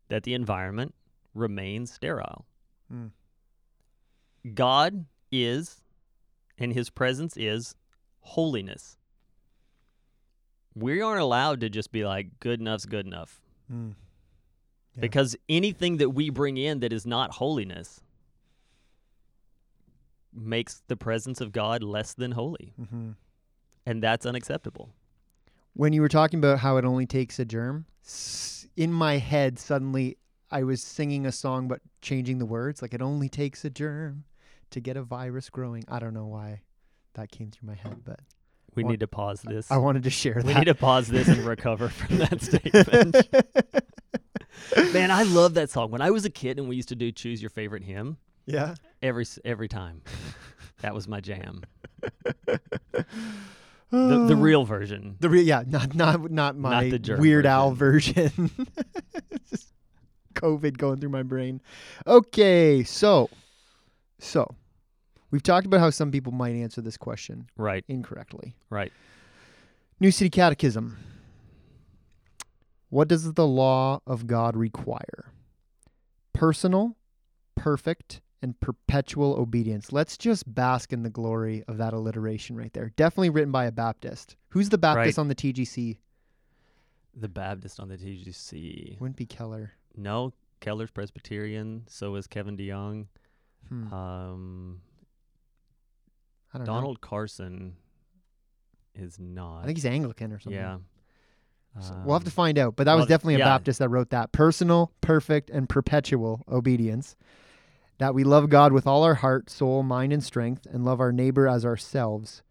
that 0.09 0.23
the 0.23 0.35
environment 0.35 0.95
remains 1.35 1.93
sterile. 1.93 2.47
Mm. 2.93 3.11
God 4.55 5.07
is, 5.33 5.83
and 6.59 6.73
his 6.73 6.91
presence 6.91 7.37
is, 7.37 7.75
holiness. 8.21 8.97
We 10.75 11.01
aren't 11.01 11.21
allowed 11.23 11.61
to 11.61 11.69
just 11.69 11.91
be 11.91 12.05
like, 12.05 12.39
good 12.41 12.61
enough's 12.61 12.87
good 12.87 13.07
enough. 13.07 13.41
Mm. 13.73 13.95
Yeah. 14.95 15.01
Because 15.01 15.37
anything 15.49 15.97
that 15.99 16.11
we 16.11 16.31
bring 16.31 16.57
in 16.57 16.81
that 16.81 16.93
is 16.93 17.07
not 17.07 17.33
holiness 17.33 18.01
makes 20.33 20.83
the 20.87 20.97
presence 20.97 21.41
of 21.41 21.53
God 21.53 21.83
less 21.83 22.13
than 22.15 22.33
holy. 22.33 22.75
Mhm. 22.79 23.15
And 23.87 24.03
that's 24.03 24.27
unacceptable. 24.27 24.91
When 25.73 25.93
you 25.93 26.01
were 26.01 26.09
talking 26.09 26.39
about 26.39 26.59
how 26.59 26.77
it 26.77 26.85
only 26.85 27.07
takes 27.07 27.39
a 27.39 27.45
germ, 27.45 27.87
in 28.77 28.93
my 28.93 29.19
head 29.19 29.59
suddenly 29.59 30.19
I 30.51 30.63
was 30.63 30.83
singing 30.83 31.27
a 31.27 31.33
song 31.33 31.69
but 31.69 31.81
changing 32.03 32.39
the 32.39 32.47
words 32.47 32.83
like 32.83 32.95
it 32.95 33.03
only 33.03 33.29
takes 33.29 33.65
a 33.65 33.71
germ 33.71 34.25
to 34.71 34.81
get 34.81 34.97
a 34.97 35.03
virus 35.03 35.49
growing. 35.51 35.85
I 35.89 35.99
don't 35.99 36.15
know 36.15 36.27
why 36.27 36.63
that 37.15 37.31
came 37.31 37.51
through 37.51 37.69
my 37.69 37.75
head, 37.75 38.03
but 38.05 38.21
We 38.75 38.85
need 38.85 39.01
to 39.01 39.07
pause 39.09 39.43
this. 39.43 39.71
I 39.71 39.79
wanted 39.79 40.03
to 40.05 40.11
share 40.11 40.35
that. 40.35 40.45
we 40.45 40.55
need 40.55 40.65
to 40.67 40.75
pause 40.75 41.09
this 41.09 41.29
and 41.29 41.39
recover 41.39 41.89
from 41.89 42.19
that 42.19 42.41
statement. 42.43 43.17
Man, 44.93 45.11
I 45.11 45.23
love 45.23 45.55
that 45.55 45.71
song. 45.71 45.91
When 45.91 46.01
I 46.01 46.11
was 46.11 46.25
a 46.25 46.31
kid 46.31 46.59
and 46.59 46.69
we 46.69 46.77
used 46.77 46.89
to 46.89 46.97
do 46.97 47.13
choose 47.13 47.41
your 47.41 47.51
favorite 47.51 47.85
hymn, 47.85 48.19
yeah. 48.47 48.75
every 49.03 49.27
every 49.45 49.69
time. 49.69 50.03
That 50.83 50.95
was 50.95 51.09
my 51.09 51.21
jam. 51.21 51.63
The 53.91 54.27
the 54.27 54.35
uh, 54.35 54.37
real 54.37 54.65
version. 54.65 55.17
The 55.21 55.31
real, 55.31 55.45
yeah, 55.45 55.63
not 55.67 55.95
not 55.95 56.31
not 56.31 56.57
my 56.57 56.91
the 56.91 56.99
germ 56.99 57.21
Weird 57.21 57.47
Al 57.47 57.71
version. 57.73 58.51
Just 59.51 59.73
COVID 60.35 60.77
going 60.77 60.99
through 61.01 61.11
my 61.11 61.23
brain. 61.23 61.61
Okay, 62.07 62.83
so 62.83 63.31
so 64.19 64.55
we've 65.31 65.43
talked 65.43 65.67
about 65.67 65.81
how 65.81 65.91
some 65.91 66.11
people 66.11 66.33
might 66.33 66.55
answer 66.55 66.81
this 66.81 66.97
question 66.97 67.49
Right, 67.57 67.85
incorrectly. 67.89 68.55
right. 68.71 68.93
New 70.01 70.11
City 70.11 70.31
Catechism. 70.31 70.99
What 72.91 73.09
does 73.09 73.33
the 73.33 73.47
law 73.47 74.01
of 74.07 74.27
God 74.27 74.57
require? 74.57 75.33
Personal, 76.33 76.97
perfect, 77.55 78.21
and 78.47 78.59
perpetual 78.61 79.35
obedience. 79.35 79.93
Let's 79.93 80.17
just 80.17 80.53
bask 80.55 80.93
in 80.93 81.03
the 81.03 81.11
glory 81.11 81.65
of 81.67 81.79
that 81.79 81.93
alliteration 81.93 82.57
right 82.57 82.73
there. 82.73 82.93
Definitely 82.97 83.31
written 83.31 83.51
by 83.51 83.65
a 83.65 83.73
Baptist. 83.73 84.37
Who's 84.51 84.69
the 84.69 84.79
Baptist 84.79 85.19
Right. 85.19 85.21
on 85.23 85.27
the 85.29 85.35
TGC? 85.35 85.99
The 87.15 87.29
Baptist 87.29 87.81
on 87.81 87.89
the 87.89 87.97
TGC. 87.97 88.99
Wouldn't 89.01 89.17
be 89.17 89.27
Keller. 89.27 89.73
No, 89.97 90.33
Keller's 90.61 90.91
Presbyterian. 90.93 91.83
So 91.89 92.15
is 92.15 92.27
Kevin 92.29 92.57
DeYoung. 92.57 93.07
Hmm. 93.69 93.93
Um, 93.93 94.81
I 96.55 96.59
don't 96.59 96.67
know. 96.69 96.73
Donald 96.73 97.01
Carson 97.01 97.75
is 98.95 99.19
not. 99.19 99.63
I 99.63 99.67
think 99.67 99.77
he's 99.79 99.87
Anglican 99.87 100.33
or 100.33 100.39
something. 100.39 100.61
yeah. 100.61 100.79
So 101.81 101.95
we'll 102.07 102.15
have 102.15 102.23
to 102.25 102.29
Um, 102.29 102.33
find 102.33 102.59
out. 102.59 102.77
But 102.77 102.85
that 102.85 102.95
was 102.95 103.07
definitely 103.07 103.35
a 103.35 103.39
yeah. 103.39 103.45
Baptist 103.45 103.81
that 103.81 103.89
wrote 103.91 104.11
that. 104.11 104.33
Personal, 104.33 104.93
perfect, 105.03 105.51
and 105.51 105.69
perpetual 105.69 106.43
obedience. 106.49 107.17
That 107.99 108.15
we 108.15 108.25
love 108.25 108.51
God 108.51 108.73
with 108.73 108.87
all 108.87 109.03
our 109.05 109.15
heart, 109.15 109.49
soul, 109.49 109.83
mind, 109.83 110.13
and 110.13 110.23
strength, 110.23 110.67
and 110.71 110.85
love 110.85 111.01
our 111.01 111.13
neighbor 111.13 111.49
as 111.49 111.65
ourselves. 111.65 112.43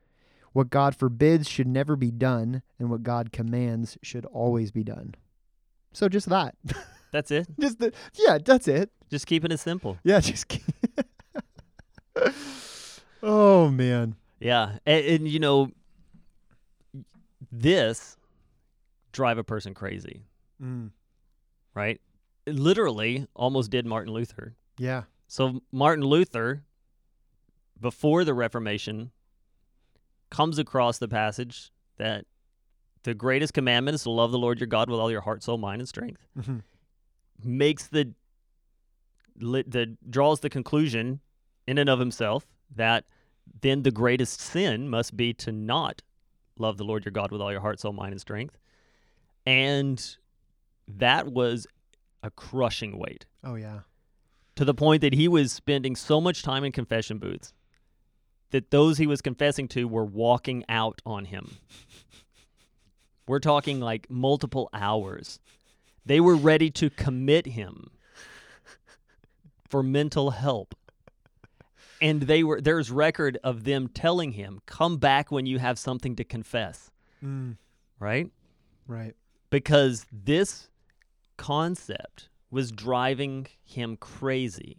What 0.54 0.70
God 0.70 0.96
forbids 0.96 1.48
should 1.50 1.68
never 1.68 1.96
be 1.96 2.10
done, 2.12 2.64
and 2.80 2.90
what 2.90 3.04
God 3.04 3.32
commands 3.32 3.98
should 4.02 4.26
always 4.26 4.72
be 4.72 4.84
done. 4.84 5.14
So 5.94 6.10
just 6.10 6.30
that. 6.30 6.56
That's 7.12 7.30
it. 7.32 7.48
just 7.60 7.80
the, 7.80 7.94
yeah, 8.16 8.40
that's 8.44 8.68
it. 8.68 8.90
Just 9.10 9.26
keeping 9.26 9.50
it 9.52 9.60
simple. 9.60 9.98
Yeah, 10.04 10.20
just 10.20 10.50
keep- 10.50 10.64
Oh 13.24 13.70
man. 13.70 14.16
Yeah, 14.40 14.78
and, 14.86 15.06
and 15.06 15.28
you 15.28 15.40
know, 15.40 15.70
this 17.52 18.18
drive 19.12 19.38
a 19.38 19.44
person 19.44 19.74
crazy, 19.74 20.24
Mm. 20.62 20.92
right? 21.74 22.00
It 22.46 22.56
literally 22.56 23.28
almost 23.36 23.72
did 23.72 23.86
Martin 23.86 24.14
Luther. 24.14 24.56
Yeah. 24.78 25.04
So 25.28 25.62
Martin 25.72 26.04
Luther, 26.06 26.64
before 27.80 28.24
the 28.24 28.34
Reformation, 28.34 29.12
comes 30.30 30.58
across 30.60 30.98
the 30.98 31.08
passage 31.08 31.72
that 31.98 32.26
the 33.04 33.14
greatest 33.14 33.54
commandment 33.54 33.96
is 33.96 34.04
to 34.04 34.10
love 34.10 34.32
the 34.32 34.38
Lord 34.40 34.60
your 34.60 34.68
God 34.68 34.90
with 34.90 35.00
all 35.00 35.12
your 35.12 35.22
heart, 35.22 35.44
soul, 35.44 35.58
mind, 35.58 35.82
and 35.82 35.88
strength, 35.90 36.26
Mhm. 36.38 36.64
makes 37.44 37.88
the 37.88 38.14
the 39.38 39.98
draws 40.10 40.40
the 40.40 40.50
conclusion 40.50 41.20
in 41.68 41.78
and 41.78 41.90
of 41.90 42.00
himself 42.00 42.48
that 42.74 43.04
then 43.62 43.84
the 43.84 43.92
greatest 43.92 44.40
sin 44.40 44.88
must 44.90 45.18
be 45.18 45.34
to 45.34 45.52
not 45.52 46.02
love 46.58 46.78
the 46.78 46.86
Lord 46.86 47.04
your 47.04 47.12
God 47.12 47.32
with 47.34 47.42
all 47.42 47.52
your 47.52 47.60
heart, 47.60 47.82
soul, 47.82 47.92
mind, 47.92 48.14
and 48.14 48.22
strength. 48.22 48.58
And 49.46 50.16
that 50.88 51.28
was 51.28 51.68
a 52.24 52.32
crushing 52.32 52.98
weight 52.98 53.26
Oh 53.44 53.56
yeah. 53.56 53.82
To 54.56 54.66
the 54.66 54.74
point 54.74 55.02
that 55.02 55.14
he 55.14 55.28
was 55.28 55.52
spending 55.52 55.96
so 55.96 56.22
much 56.22 56.44
time 56.44 56.64
in 56.64 56.72
confession 56.72 57.18
booths 57.18 57.54
that 58.52 58.72
those 58.72 58.98
he 58.98 59.08
was 59.08 59.22
confessing 59.22 59.68
to 59.68 59.88
were 59.88 60.06
walking 60.06 60.64
out 60.70 61.02
on 61.06 61.26
him. 61.26 61.58
We're 63.28 63.40
talking 63.40 63.80
like 63.80 64.10
multiple 64.10 64.70
hours. 64.74 65.40
They 66.06 66.20
were 66.20 66.36
ready 66.36 66.70
to 66.72 66.90
commit 66.90 67.48
him 67.48 67.90
for 69.68 69.82
mental 69.82 70.32
help. 70.32 70.76
And 72.02 72.24
they 72.24 72.44
were 72.44 72.62
there's 72.62 72.92
record 72.92 73.40
of 73.44 73.64
them 73.64 73.88
telling 73.88 74.34
him, 74.34 74.62
"Come 74.66 74.98
back 74.98 75.32
when 75.32 75.46
you 75.46 75.60
have 75.60 75.80
something 75.80 76.16
to 76.18 76.24
confess." 76.24 76.92
Mm. 77.24 77.58
Right? 78.00 78.30
Right. 78.88 79.16
because 79.50 80.06
this 80.12 80.70
concept 81.38 82.30
was 82.56 82.72
driving 82.72 83.48
him 83.64 83.98
crazy. 83.98 84.78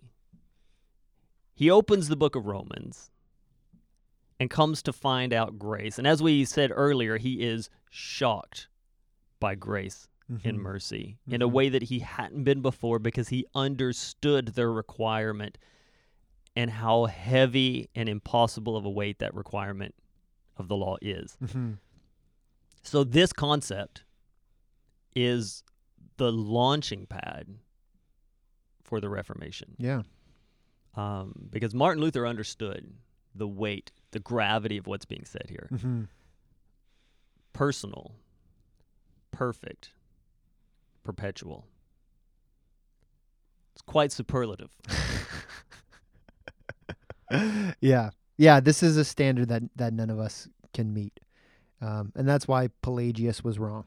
He 1.55 1.71
opens 1.71 2.09
the 2.09 2.17
book 2.17 2.35
of 2.35 2.47
Romans 2.47 3.11
and 4.41 4.49
comes 4.51 4.83
to 4.83 4.93
find 4.93 5.33
out 5.33 5.59
grace. 5.59 5.99
And 5.99 6.07
as 6.07 6.23
we 6.23 6.45
said 6.45 6.71
earlier, 6.75 7.19
he 7.19 7.43
is 7.43 7.69
shocked 7.91 8.69
by 9.41 9.55
grace 9.55 10.09
and 10.29 10.41
Mhm. 10.59 10.63
mercy 10.63 11.19
in 11.29 11.41
a 11.43 11.49
Mhm. 11.49 11.53
way 11.53 11.69
that 11.69 11.85
he 11.85 11.99
hadn't 12.01 12.45
been 12.45 12.61
before 12.63 12.99
because 12.99 13.29
he 13.29 13.47
understood 13.55 14.49
their 14.49 14.73
requirement 14.73 15.57
and 16.57 16.71
how 16.71 17.05
heavy 17.05 17.89
and 17.95 18.09
impossible 18.09 18.77
of 18.77 18.85
a 18.87 18.91
weight 18.91 19.19
that 19.19 19.35
requirement 19.35 19.95
of 20.57 20.69
the 20.69 20.77
law 20.77 20.97
is. 21.03 21.37
Mhm. 21.43 21.79
So 22.83 23.05
this 23.05 23.33
concept 23.33 24.05
is 25.15 25.63
the 26.17 26.33
launching 26.33 27.07
pad 27.07 27.59
for 28.87 29.01
the 29.01 29.09
Reformation, 29.09 29.75
Yeah. 29.79 30.03
um, 30.95 31.49
because 31.51 31.75
Martin 31.75 32.03
Luther 32.03 32.27
understood 32.27 32.93
the 33.35 33.47
weight, 33.49 33.91
the 34.13 34.21
gravity 34.21 34.79
of 34.79 34.87
what's 34.87 35.05
being 35.05 35.25
said 35.25 35.47
here. 35.51 35.69
hmm 35.81 36.05
Personal, 37.53 38.13
perfect, 39.33 39.91
perpetual. 41.05 41.67
It's 43.75 43.83
quite 43.83 44.13
superlative. 44.13 44.71
yeah. 47.81 48.11
Yeah. 48.37 48.61
This 48.61 48.83
is 48.83 48.97
a 48.97 49.05
standard 49.05 49.49
that 49.49 49.63
that 49.77 49.93
none 49.93 50.11
of 50.11 50.19
us 50.19 50.49
can 50.75 50.93
meet, 50.93 51.19
um, 51.81 52.13
and 52.15 52.29
that's 52.29 52.47
why 52.47 52.69
Pelagius 52.83 53.43
was 53.43 53.59
wrong. 53.59 53.85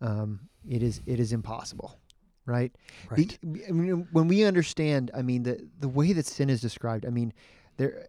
Um, 0.00 0.48
it 0.68 0.82
is 0.82 1.00
it 1.06 1.20
is 1.20 1.32
impossible, 1.32 1.98
right? 2.46 2.72
Be- 3.14 3.64
I 3.68 3.72
mean, 3.72 4.08
when 4.12 4.28
we 4.28 4.44
understand, 4.44 5.10
I 5.14 5.22
mean, 5.22 5.42
the 5.42 5.68
the 5.80 5.88
way 5.88 6.12
that 6.12 6.26
sin 6.26 6.48
is 6.48 6.60
described, 6.60 7.04
I 7.04 7.10
mean, 7.10 7.32
there 7.76 8.06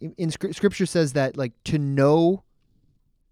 in, 0.00 0.14
in 0.16 0.30
scripture 0.30 0.86
says 0.86 1.12
that 1.12 1.36
like 1.36 1.52
to 1.64 1.78
know 1.78 2.42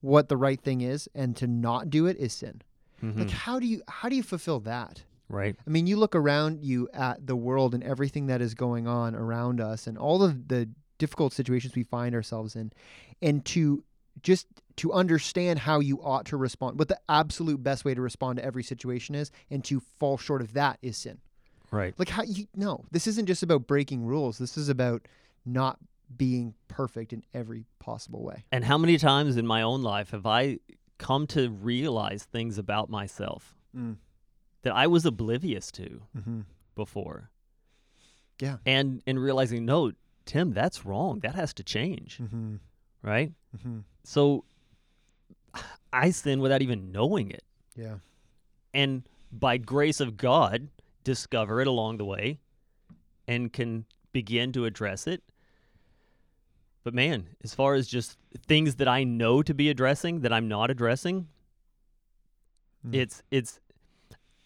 what 0.01 0.29
the 0.29 0.37
right 0.37 0.61
thing 0.61 0.81
is 0.81 1.09
and 1.15 1.37
to 1.37 1.47
not 1.47 1.91
do 1.91 2.07
it 2.07 2.17
is 2.19 2.33
sin. 2.33 2.63
Mhm. 3.03 3.19
Like 3.19 3.31
how 3.31 3.59
do 3.59 3.67
you 3.67 3.83
how 3.89 4.09
do 4.09 4.17
you 4.17 4.23
fulfill 4.23 4.61
that? 4.61 5.03
right. 5.31 5.57
I 5.67 5.71
mean, 5.71 5.87
you 5.87 5.99
look 5.99 6.17
around 6.17 6.65
you 6.65 6.89
at 6.95 7.27
the 7.27 7.37
world 7.37 7.75
and 7.75 7.85
everything 7.85 8.29
that 8.29 8.41
is 8.41 8.55
going 8.55 8.87
on 8.87 9.15
around 9.15 9.61
us 9.61 9.87
and 9.87 9.99
all 9.99 10.23
of 10.23 10.49
the 10.49 10.71
difficult 10.97 11.33
situations 11.35 11.75
we 11.77 11.83
find 11.83 12.15
ourselves 12.15 12.57
in 12.57 12.73
and 13.21 13.45
to 13.45 13.85
just 14.23 14.47
to 14.77 14.93
understand 14.93 15.59
how 15.59 15.81
you 15.81 16.01
ought 16.03 16.27
to 16.27 16.37
respond, 16.37 16.79
what 16.79 16.89
the 16.89 16.99
absolute 17.09 17.63
best 17.63 17.85
way 17.85 17.95
to 17.95 18.01
respond 18.01 18.39
to 18.39 18.45
every 18.45 18.63
situation 18.63 19.15
is 19.15 19.31
and 19.51 19.65
to 19.65 19.81
fall 19.99 20.17
short 20.19 20.41
of 20.41 20.53
that 20.55 20.79
is 20.83 20.97
sin. 20.97 21.19
Right. 21.71 21.95
Like 21.99 22.09
how 22.09 22.23
you 22.23 22.47
no, 22.55 22.85
this 22.91 23.07
isn't 23.07 23.27
just 23.27 23.43
about 23.43 23.67
breaking 23.67 24.05
rules. 24.05 24.39
This 24.39 24.57
is 24.57 24.69
about 24.69 25.07
not 25.45 25.79
being 26.17 26.55
perfect 26.69 27.13
in 27.13 27.23
every 27.35 27.65
possible 27.81 28.23
way. 28.23 28.45
And 28.51 28.65
how 28.65 28.79
many 28.79 28.97
times 28.99 29.37
in 29.37 29.47
my 29.47 29.61
own 29.63 29.83
life 29.83 30.11
have 30.13 30.25
I 30.27 30.59
come 30.97 31.27
to 31.29 31.51
realize 31.51 32.25
things 32.25 32.57
about 32.59 32.89
myself 32.89 33.55
Mm. 33.77 33.97
that 34.63 34.73
I 34.75 34.87
was 34.87 35.05
oblivious 35.05 35.71
to 35.73 36.01
Mm-hmm. 36.17 36.41
before? 36.75 37.31
Yeah. 38.41 38.59
And 38.65 39.03
and 39.07 39.21
realizing, 39.21 39.65
no, 39.67 39.93
Tim, 40.25 40.53
that's 40.53 40.87
wrong. 40.87 41.21
That 41.21 41.35
has 41.35 41.53
to 41.55 41.63
change, 41.65 42.19
Mm-hmm. 42.23 42.57
right? 43.03 43.33
Mm-hmm. 43.57 43.79
So 44.05 44.45
I 45.93 46.11
sin 46.11 46.41
without 46.41 46.63
even 46.63 46.93
knowing 46.93 47.31
it. 47.31 47.45
Yeah. 47.77 47.97
And 48.75 49.03
by 49.33 49.57
grace 49.57 50.01
of 50.01 50.17
God, 50.17 50.69
discover 51.05 51.61
it 51.61 51.67
along 51.67 51.99
the 51.99 52.05
way 52.05 52.39
and 53.27 53.53
can 53.53 53.85
begin 54.13 54.53
to 54.53 54.65
address 54.65 55.07
it. 55.07 55.23
But 56.85 56.95
man, 56.95 57.27
as 57.45 57.55
far 57.55 57.75
as 57.75 57.87
just 57.87 58.17
things 58.47 58.77
that 58.77 58.89
I 58.89 59.05
know 59.05 59.43
to 59.43 59.53
be 59.55 59.69
addressing 59.69 60.21
that 60.21 60.33
I'm 60.33 60.49
not 60.49 60.71
addressing, 60.71 61.29
Mm. 62.87 62.95
it's 62.95 63.25
it's 63.33 63.59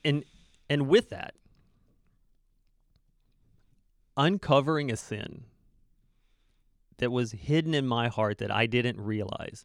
and 0.02 0.24
and 0.70 0.88
with 0.88 1.10
that 1.10 1.34
uncovering 4.16 4.90
a 4.90 4.96
sin 4.96 5.44
that 6.98 7.10
was 7.10 7.32
hidden 7.32 7.74
in 7.74 7.86
my 7.86 8.08
heart 8.08 8.38
that 8.38 8.50
I 8.50 8.66
didn't 8.66 9.00
realize. 9.00 9.64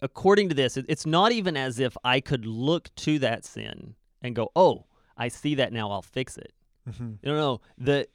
According 0.00 0.48
to 0.50 0.54
this, 0.54 0.76
it's 0.76 1.06
not 1.06 1.32
even 1.32 1.56
as 1.56 1.80
if 1.80 1.96
I 2.04 2.20
could 2.20 2.46
look 2.46 2.94
to 2.96 3.18
that 3.18 3.44
sin 3.44 3.96
and 4.22 4.34
go, 4.34 4.50
"Oh, 4.54 4.86
I 5.16 5.28
see 5.28 5.54
that 5.56 5.72
now, 5.72 5.90
I'll 5.90 6.02
fix 6.02 6.36
it." 6.38 6.52
Mm-hmm. 6.88 7.14
No, 7.24 7.34
no, 7.34 7.60
the 7.76 8.08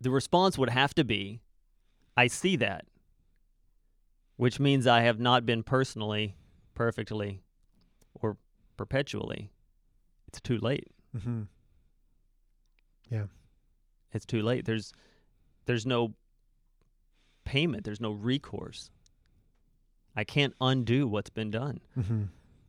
the 0.00 0.10
response 0.10 0.58
would 0.58 0.70
have 0.70 0.94
to 0.94 1.04
be, 1.04 1.40
"I 2.16 2.26
see 2.26 2.56
that," 2.56 2.86
which 4.36 4.58
means 4.58 4.86
I 4.86 5.02
have 5.02 5.20
not 5.20 5.46
been 5.46 5.62
personally, 5.62 6.36
perfectly, 6.74 7.42
or 8.14 8.36
perpetually. 8.76 9.50
It's 10.26 10.40
too 10.40 10.58
late. 10.58 10.88
Mm-hmm. 11.16 11.42
Yeah, 13.10 13.26
it's 14.12 14.26
too 14.26 14.42
late. 14.42 14.64
There's 14.64 14.92
there's 15.66 15.86
no 15.86 16.14
payment. 17.48 17.84
There's 17.84 18.00
no 18.00 18.10
recourse. 18.10 18.90
I 20.14 20.24
can't 20.24 20.54
undo 20.60 21.08
what's 21.08 21.30
been 21.30 21.50
done. 21.50 21.80
Mm-hmm. 21.98 22.24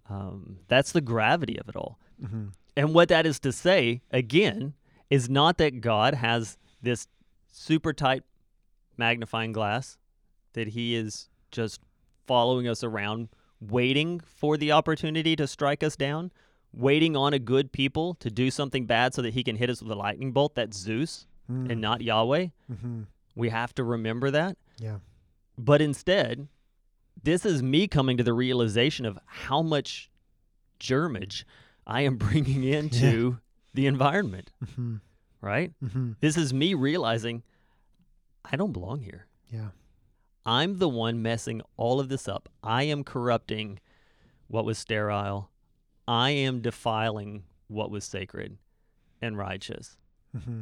Um, 0.09 0.59
that's 0.69 0.93
the 0.93 1.01
gravity 1.01 1.59
of 1.59 1.67
it 1.67 1.75
all. 1.75 1.99
Mm-hmm. 2.23 2.45
And 2.77 2.93
what 2.93 3.09
that 3.09 3.25
is 3.25 3.39
to 3.41 3.51
say, 3.51 4.01
again, 4.09 4.73
is 5.09 5.29
not 5.29 5.57
that 5.57 5.81
God 5.81 6.13
has 6.13 6.57
this 6.81 7.07
super 7.51 7.91
tight 7.91 8.23
magnifying 8.97 9.51
glass 9.51 9.97
that 10.53 10.69
he 10.69 10.95
is 10.95 11.27
just 11.51 11.81
following 12.25 12.67
us 12.67 12.83
around, 12.83 13.27
waiting 13.59 14.21
for 14.21 14.55
the 14.55 14.71
opportunity 14.71 15.35
to 15.35 15.45
strike 15.45 15.83
us 15.83 15.97
down, 15.97 16.31
waiting 16.71 17.17
on 17.17 17.33
a 17.33 17.39
good 17.39 17.71
people 17.71 18.13
to 18.15 18.29
do 18.29 18.49
something 18.49 18.85
bad 18.85 19.13
so 19.13 19.21
that 19.21 19.33
he 19.33 19.43
can 19.43 19.57
hit 19.57 19.69
us 19.69 19.81
with 19.81 19.91
a 19.91 19.95
lightning 19.95 20.31
bolt. 20.31 20.55
That's 20.55 20.77
Zeus 20.77 21.27
and 21.49 21.81
not 21.81 22.01
Yahweh. 22.01 22.47
Mm-hmm. 22.71 23.01
We 23.35 23.49
have 23.49 23.73
to 23.75 23.83
remember 23.83 24.31
that. 24.31 24.55
Yeah. 24.79 24.97
But 25.57 25.81
instead, 25.81 26.47
this 27.21 27.45
is 27.45 27.61
me 27.61 27.87
coming 27.87 28.17
to 28.17 28.23
the 28.23 28.33
realization 28.33 29.05
of 29.05 29.19
how 29.25 29.61
much 29.61 30.09
germage 30.79 31.43
I 31.85 32.01
am 32.01 32.15
bringing 32.25 32.63
into 32.63 33.37
the 33.73 33.87
environment, 33.87 34.51
Mm-hmm. 34.63 34.95
right? 35.41 35.71
Mm-hmm. 35.83 36.13
This 36.21 36.37
is 36.37 36.53
me 36.53 36.73
realizing 36.73 37.43
I 38.45 38.55
don't 38.55 38.71
belong 38.71 39.01
here. 39.01 39.27
Yeah. 39.51 39.69
I'm 40.45 40.79
the 40.79 40.89
one 40.89 41.21
messing 41.21 41.61
all 41.77 41.99
of 41.99 42.09
this 42.09 42.27
up. 42.27 42.49
I 42.63 42.83
am 42.83 43.03
corrupting 43.03 43.79
what 44.47 44.65
was 44.65 44.77
sterile. 44.77 45.49
I 46.07 46.31
am 46.31 46.61
defiling 46.61 47.43
what 47.67 47.91
was 47.91 48.03
sacred 48.05 48.57
and 49.21 49.37
righteous. 49.37 49.97
Mm-hmm. 50.35 50.61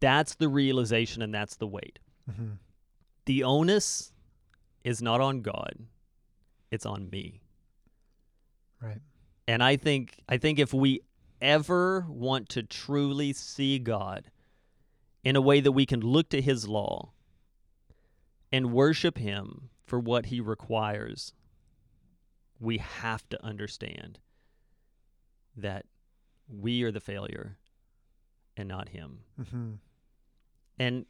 That's 0.00 0.34
the 0.36 0.48
realization 0.48 1.20
and 1.22 1.34
that's 1.34 1.56
the 1.56 1.66
weight. 1.66 1.98
Mm-hmm. 2.30 2.52
The 3.26 3.44
onus 3.44 4.12
is 4.84 5.02
not 5.02 5.20
on 5.20 5.42
God, 5.42 5.74
it's 6.70 6.86
on 6.86 7.10
me. 7.10 7.42
Right. 8.80 9.00
And 9.48 9.62
I 9.62 9.76
think 9.76 10.20
I 10.28 10.38
think 10.38 10.58
if 10.58 10.72
we 10.72 11.00
ever 11.40 12.06
want 12.08 12.48
to 12.50 12.62
truly 12.62 13.32
see 13.32 13.78
God 13.78 14.30
in 15.22 15.36
a 15.36 15.40
way 15.40 15.60
that 15.60 15.72
we 15.72 15.86
can 15.86 16.00
look 16.00 16.28
to 16.30 16.40
his 16.40 16.66
law 16.68 17.12
and 18.52 18.72
worship 18.72 19.18
him 19.18 19.70
for 19.84 19.98
what 19.98 20.26
he 20.26 20.40
requires, 20.40 21.32
we 22.60 22.78
have 22.78 23.28
to 23.28 23.44
understand 23.44 24.18
that 25.56 25.86
we 26.48 26.82
are 26.82 26.92
the 26.92 27.00
failure 27.00 27.58
and 28.56 28.68
not 28.68 28.90
him. 28.90 29.20
Mm-hmm. 29.40 29.72
And 30.78 31.06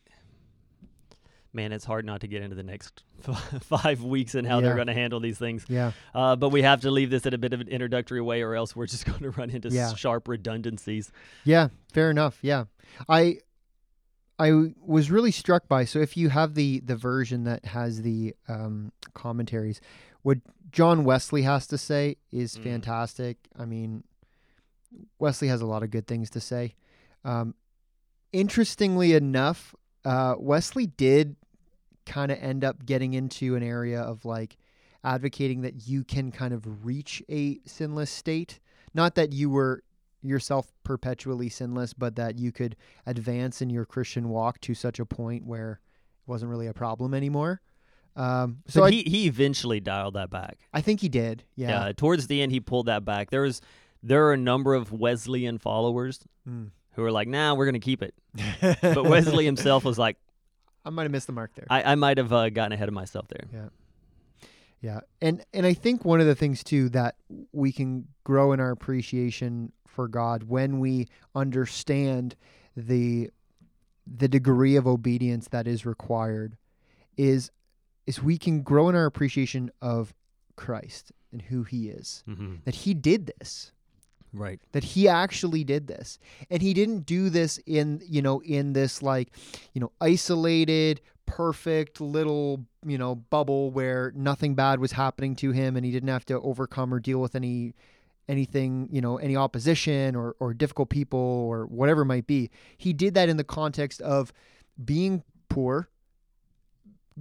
man, 1.57 1.73
it's 1.73 1.85
hard 1.85 2.05
not 2.05 2.21
to 2.21 2.29
get 2.29 2.42
into 2.42 2.55
the 2.55 2.62
next 2.62 3.03
five 3.62 4.03
weeks 4.05 4.37
and 4.37 4.47
how 4.47 4.61
they're 4.61 4.77
going 4.77 4.87
to 4.87 4.95
handle 4.95 5.19
these 5.19 5.38
things. 5.38 5.64
Yeah. 5.69 5.90
Uh, 6.14 6.37
but 6.37 6.51
we 6.51 6.62
have 6.62 6.83
to 6.83 6.90
leave 6.92 7.11
this 7.11 7.27
in 7.27 7.35
a 7.35 7.38
bit 7.38 7.53
of 7.53 7.61
an 7.61 7.66
introductory 7.69 8.21
way, 8.21 8.42
or 8.42 8.55
else 8.55 8.77
we're 8.77 8.87
just 8.95 9.05
going 9.07 9.21
to 9.23 9.31
run 9.31 9.51
into 9.51 9.71
Yeah. 9.71 9.92
sharp 9.95 10.29
redundancies. 10.29 11.11
Yeah, 11.45 11.69
fair 11.92 12.11
enough. 12.12 12.38
Yeah, 12.42 12.66
I 13.09 13.38
I 14.38 14.71
was 14.85 15.11
really 15.11 15.31
struck 15.33 15.66
by. 15.66 15.87
So 15.87 15.99
if 15.99 16.16
you 16.16 16.29
have 16.29 16.55
the 16.55 16.81
the 16.81 16.95
version 16.97 17.42
that 17.45 17.64
has 17.64 18.03
the 18.03 18.35
um, 18.49 18.92
commentaries, 19.14 19.81
what 20.23 20.38
John 20.71 21.05
Wesley 21.05 21.42
has 21.42 21.66
to 21.69 21.79
say 21.79 22.16
is 22.31 22.57
Mm. 22.59 22.62
fantastic. 22.64 23.38
I 23.59 23.64
mean, 23.64 24.05
Wesley 25.19 25.49
has 25.49 25.62
a 25.62 25.66
lot 25.66 25.83
of 25.83 25.90
good 25.90 26.07
things 26.07 26.29
to 26.31 26.40
say. 26.40 26.75
Um, 27.25 27.55
interestingly 28.33 29.14
enough, 29.14 29.75
uh, 30.05 30.35
Wesley 30.38 30.87
did 30.87 31.37
kind 32.07 32.31
of 32.33 32.38
end 32.40 32.64
up 32.64 32.85
getting 32.87 33.14
into 33.14 33.55
an 33.57 33.62
area 33.62 34.01
of 34.01 34.25
like 34.25 34.57
advocating 35.05 35.61
that 35.62 35.87
you 35.87 36.05
can 36.05 36.31
kind 36.33 36.53
of 36.55 36.85
reach 36.87 37.23
a 37.29 37.59
sinless 37.66 38.11
state. 38.11 38.61
Not 38.95 39.14
that 39.16 39.33
you 39.33 39.51
were 39.51 39.83
yourself 40.23 40.73
perpetually 40.83 41.49
sinless, 41.49 41.92
but 41.92 42.16
that 42.16 42.38
you 42.38 42.51
could 42.53 42.75
advance 43.07 43.61
in 43.62 43.71
your 43.71 43.85
Christian 43.85 44.29
walk 44.29 44.61
to 44.62 44.75
such 44.75 44.99
a 44.99 45.05
point 45.07 45.45
where 45.45 45.81
it 46.27 46.31
wasn't 46.31 46.51
really 46.51 46.66
a 46.66 46.73
problem 46.75 47.14
anymore. 47.14 47.61
Um, 48.16 48.59
so 48.66 48.85
I, 48.85 48.90
he, 48.90 49.03
he 49.03 49.27
eventually 49.27 49.79
dialed 49.79 50.14
that 50.14 50.31
back. 50.31 50.57
I 50.73 50.81
think 50.81 51.01
he 51.01 51.09
did. 51.09 51.45
Yeah. 51.55 51.87
Yeah. 51.87 51.92
towards 51.92 52.27
the 52.29 52.40
end, 52.40 52.51
he 52.51 52.61
pulled 52.61 52.87
that 52.87 53.05
back. 53.05 53.31
There 53.31 53.42
was 53.42 53.61
there 54.03 54.25
are 54.27 54.33
a 54.33 54.37
number 54.38 54.75
of 54.75 54.90
Wesleyan 54.92 55.59
followers 55.59 56.21
Mm. 56.49 56.71
who 56.92 57.03
are 57.03 57.11
like, 57.11 57.27
"Nah, 57.29 57.55
we're 57.55 57.64
going 57.66 57.75
to 57.75 57.81
keep 57.81 58.03
it." 58.03 58.14
But 58.81 59.05
Wesley 59.05 59.45
himself 59.45 59.85
was 59.85 59.99
like, 59.99 60.16
I 60.87 60.90
might 60.90 61.03
have 61.03 61.12
missed 61.12 61.27
the 61.27 61.33
mark 61.35 61.53
there. 61.55 61.66
"I, 61.68 61.92
I 61.92 61.94
might 61.96 62.16
have 62.18 62.33
uh, 62.33 62.49
gotten 62.51 62.72
ahead 62.72 62.88
of 62.88 62.94
myself 62.94 63.27
there." 63.29 63.44
Yeah, 63.53 63.68
Yeah. 64.81 65.01
and 65.20 65.44
and 65.53 65.66
I 65.66 65.75
think 65.75 66.05
one 66.05 66.20
of 66.20 66.27
the 66.27 66.35
things 66.37 66.62
too 66.64 66.88
that 66.90 67.16
we 67.53 67.72
can 67.72 68.07
grow 68.25 68.53
in 68.53 68.61
our 68.61 68.70
appreciation 68.70 69.72
for 69.87 70.07
God 70.09 70.44
when 70.44 70.79
we 70.79 71.09
understand 71.35 72.37
the 72.77 73.31
the 74.07 74.29
degree 74.29 74.77
of 74.77 74.87
obedience 74.87 75.49
that 75.49 75.66
is 75.66 75.85
required 75.85 76.57
is 77.16 77.51
is 78.07 78.22
we 78.22 78.38
can 78.38 78.62
grow 78.62 78.88
in 78.88 78.94
our 78.94 79.07
appreciation 79.07 79.70
of 79.83 80.14
Christ 80.55 81.11
and 81.33 81.42
who 81.42 81.64
he 81.64 81.88
is. 81.88 82.22
Mm-hmm. 82.29 82.57
That 82.64 82.75
he 82.77 82.94
did 82.94 83.33
this. 83.40 83.72
Right. 84.37 84.61
That 84.72 84.85
he 84.85 85.09
actually 85.09 85.64
did 85.64 85.87
this. 85.87 86.18
And 86.51 86.61
he 86.61 86.75
didn't 86.75 87.07
do 87.07 87.31
this 87.31 87.59
in, 87.66 88.03
you 88.07 88.22
know, 88.22 88.40
in 88.40 88.72
this 88.75 89.03
like, 89.03 89.33
you 89.72 89.81
know, 89.81 89.92
isolated, 90.01 91.01
perfect 91.25 92.01
little, 92.01 92.64
you 92.85 92.99
know, 92.99 93.14
bubble 93.14 93.70
where 93.70 94.12
nothing 94.14 94.55
bad 94.55 94.79
was 94.79 94.92
happening 94.92 95.35
to 95.37 95.53
him 95.53 95.77
and 95.77 95.85
he 95.85 95.92
didn't 95.92 96.09
have 96.09 96.27
to 96.27 96.40
overcome 96.40 96.92
or 96.92 97.01
deal 97.01 97.20
with 97.20 97.35
any 97.35 97.75
anything, 98.29 98.88
you 98.90 99.01
know, 99.01 99.16
any 99.18 99.37
opposition 99.37 100.14
or 100.14 100.37
or 100.38 100.53
difficult 100.53 100.90
people 100.90 101.18
or 101.18 101.66
whatever 101.66 102.03
it 102.03 102.07
might 102.07 102.27
be. 102.27 102.51
He 102.77 102.92
did 102.92 103.14
that 103.14 103.29
in 103.29 103.37
the 103.37 103.44
context 103.44 104.01
of 104.03 104.33
being 104.85 105.22
poor, 105.49 105.88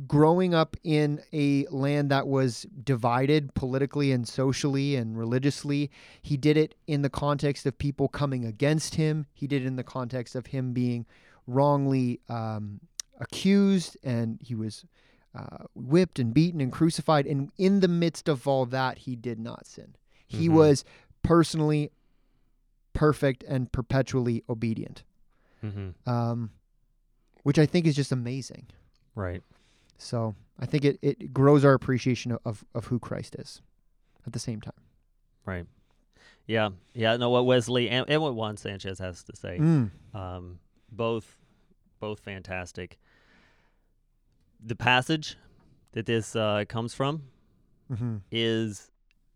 growing 0.08 0.54
up 0.54 0.76
in 0.84 1.22
a 1.32 1.66
land 1.68 2.12
that 2.12 2.28
was 2.28 2.64
divided 2.84 3.54
politically 3.54 4.12
and 4.12 4.28
socially 4.28 4.96
and 4.98 5.18
religiously. 5.18 5.90
He 6.22 6.36
did 6.36 6.58
it 6.58 6.76
in 6.86 7.02
the 7.02 7.10
context 7.10 7.66
of 7.66 7.78
people 7.78 8.08
coming 8.10 8.44
against 8.44 8.96
him. 8.96 9.26
He 9.34 9.48
did 9.48 9.62
it 9.64 9.66
in 9.68 9.78
the 9.78 9.84
context 9.86 10.36
of 10.36 10.48
him 10.48 10.74
being 10.74 11.06
wrongly 11.48 12.20
um, 12.28 12.82
accused 13.22 13.96
and 14.04 14.38
he 14.42 14.54
was 14.54 14.84
uh, 15.34 15.66
whipped 15.76 16.20
and 16.20 16.34
beaten 16.34 16.60
and 16.60 16.72
crucified. 16.74 17.26
And 17.26 17.52
in 17.58 17.80
the 17.80 17.88
midst 17.88 18.28
of 18.28 18.48
all 18.48 18.66
that, 18.68 19.00
he 19.00 19.16
did 19.16 19.40
not 19.40 19.66
sin. 19.66 19.96
He 20.28 20.50
Mhm. 20.50 20.54
was 20.54 20.86
personally 21.24 21.92
perfect 22.94 23.44
and 23.44 23.72
perpetually 23.72 24.44
obedient, 24.50 25.04
Mm-hmm. 25.64 26.10
um, 26.10 26.52
which 27.44 27.60
I 27.60 27.66
think 27.66 27.86
is 27.86 27.96
just 27.96 28.12
amazing. 28.12 28.68
Right. 29.16 29.44
So 29.98 30.36
I 30.60 30.66
think 30.66 30.86
it, 30.86 31.00
it 31.02 31.34
grows 31.34 31.64
our 31.66 31.74
appreciation 31.74 32.38
of, 32.46 32.66
of, 32.74 32.86
who 32.86 33.00
Christ 33.00 33.36
is 33.36 33.62
at 34.26 34.34
the 34.34 34.40
same 34.40 34.62
time. 34.62 34.74
Right. 35.46 35.66
Yeah. 36.48 36.70
Yeah. 36.94 37.18
No, 37.18 37.30
what 37.30 37.46
Wesley 37.46 37.90
and, 37.90 38.10
and 38.10 38.22
what 38.22 38.36
Juan 38.36 38.58
Sanchez 38.58 39.00
has 39.00 39.24
to 39.24 39.36
say. 39.36 39.60
Mm. 39.60 39.92
Um, 40.14 40.60
both, 40.92 41.38
both 42.00 42.20
fantastic. 42.20 42.98
The 44.64 44.76
passage 44.76 45.38
that 45.94 46.06
this 46.06 46.36
uh, 46.36 46.66
comes 46.68 46.94
from 46.94 47.24
hmm 47.88 48.18
is 48.32 48.90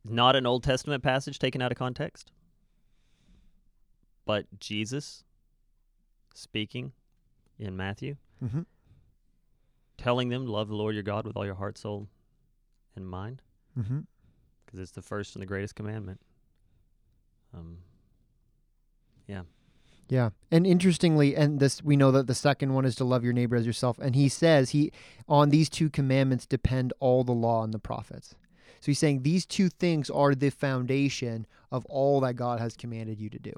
not 0.04 0.36
an 0.36 0.46
Old 0.46 0.64
Testament 0.64 1.04
passage 1.04 1.38
taken 1.40 1.62
out 1.62 1.72
of 1.72 1.78
context, 1.78 2.32
but 4.26 4.46
Jesus 4.60 5.24
speaking 6.34 6.94
in 7.60 7.76
Matthew, 7.78 8.16
hmm 8.40 8.62
telling 10.00 10.30
them 10.30 10.46
to 10.46 10.52
love 10.52 10.68
the 10.70 10.76
Lord 10.76 10.96
your 10.96 11.04
God 11.04 11.26
with 11.26 11.36
all 11.36 11.46
your 11.46 11.56
heart, 11.56 11.78
soul, 11.78 12.08
and 12.96 13.08
mind, 13.08 13.42
because 14.66 14.80
it's 14.80 14.92
the 14.92 15.02
first 15.02 15.36
and 15.36 15.42
the 15.42 15.46
greatest 15.46 15.76
commandment. 15.76 16.20
Um, 17.54 17.78
yeah. 19.28 19.42
Yeah. 20.08 20.30
And 20.50 20.66
interestingly, 20.66 21.36
and 21.36 21.60
this 21.60 21.84
we 21.84 21.96
know 21.96 22.12
that 22.12 22.28
the 22.28 22.36
second 22.36 22.74
one 22.74 22.86
is 22.86 22.96
to 22.96 23.04
love 23.04 23.24
your 23.24 23.34
neighbor 23.34 23.56
as 23.56 23.66
yourself. 23.66 24.00
And 24.00 24.16
he 24.16 24.28
says 24.28 24.72
he 24.72 24.92
on 25.28 25.50
these 25.50 25.70
two 25.70 25.90
commandments 25.90 26.46
depend 26.48 26.94
all 27.00 27.24
the 27.24 27.32
law 27.32 27.64
and 27.64 27.74
the 27.74 27.80
prophets. 27.80 28.36
So 28.80 28.86
he's 28.88 29.00
saying 29.00 29.22
these 29.22 29.46
two 29.46 29.70
things 29.70 30.10
are 30.10 30.34
the 30.34 30.50
foundation 30.50 31.46
of 31.72 31.86
all 31.86 32.22
that 32.22 32.36
God 32.36 32.60
has 32.60 32.76
commanded 32.76 33.20
you 33.20 33.30
to 33.30 33.40
do. 33.40 33.54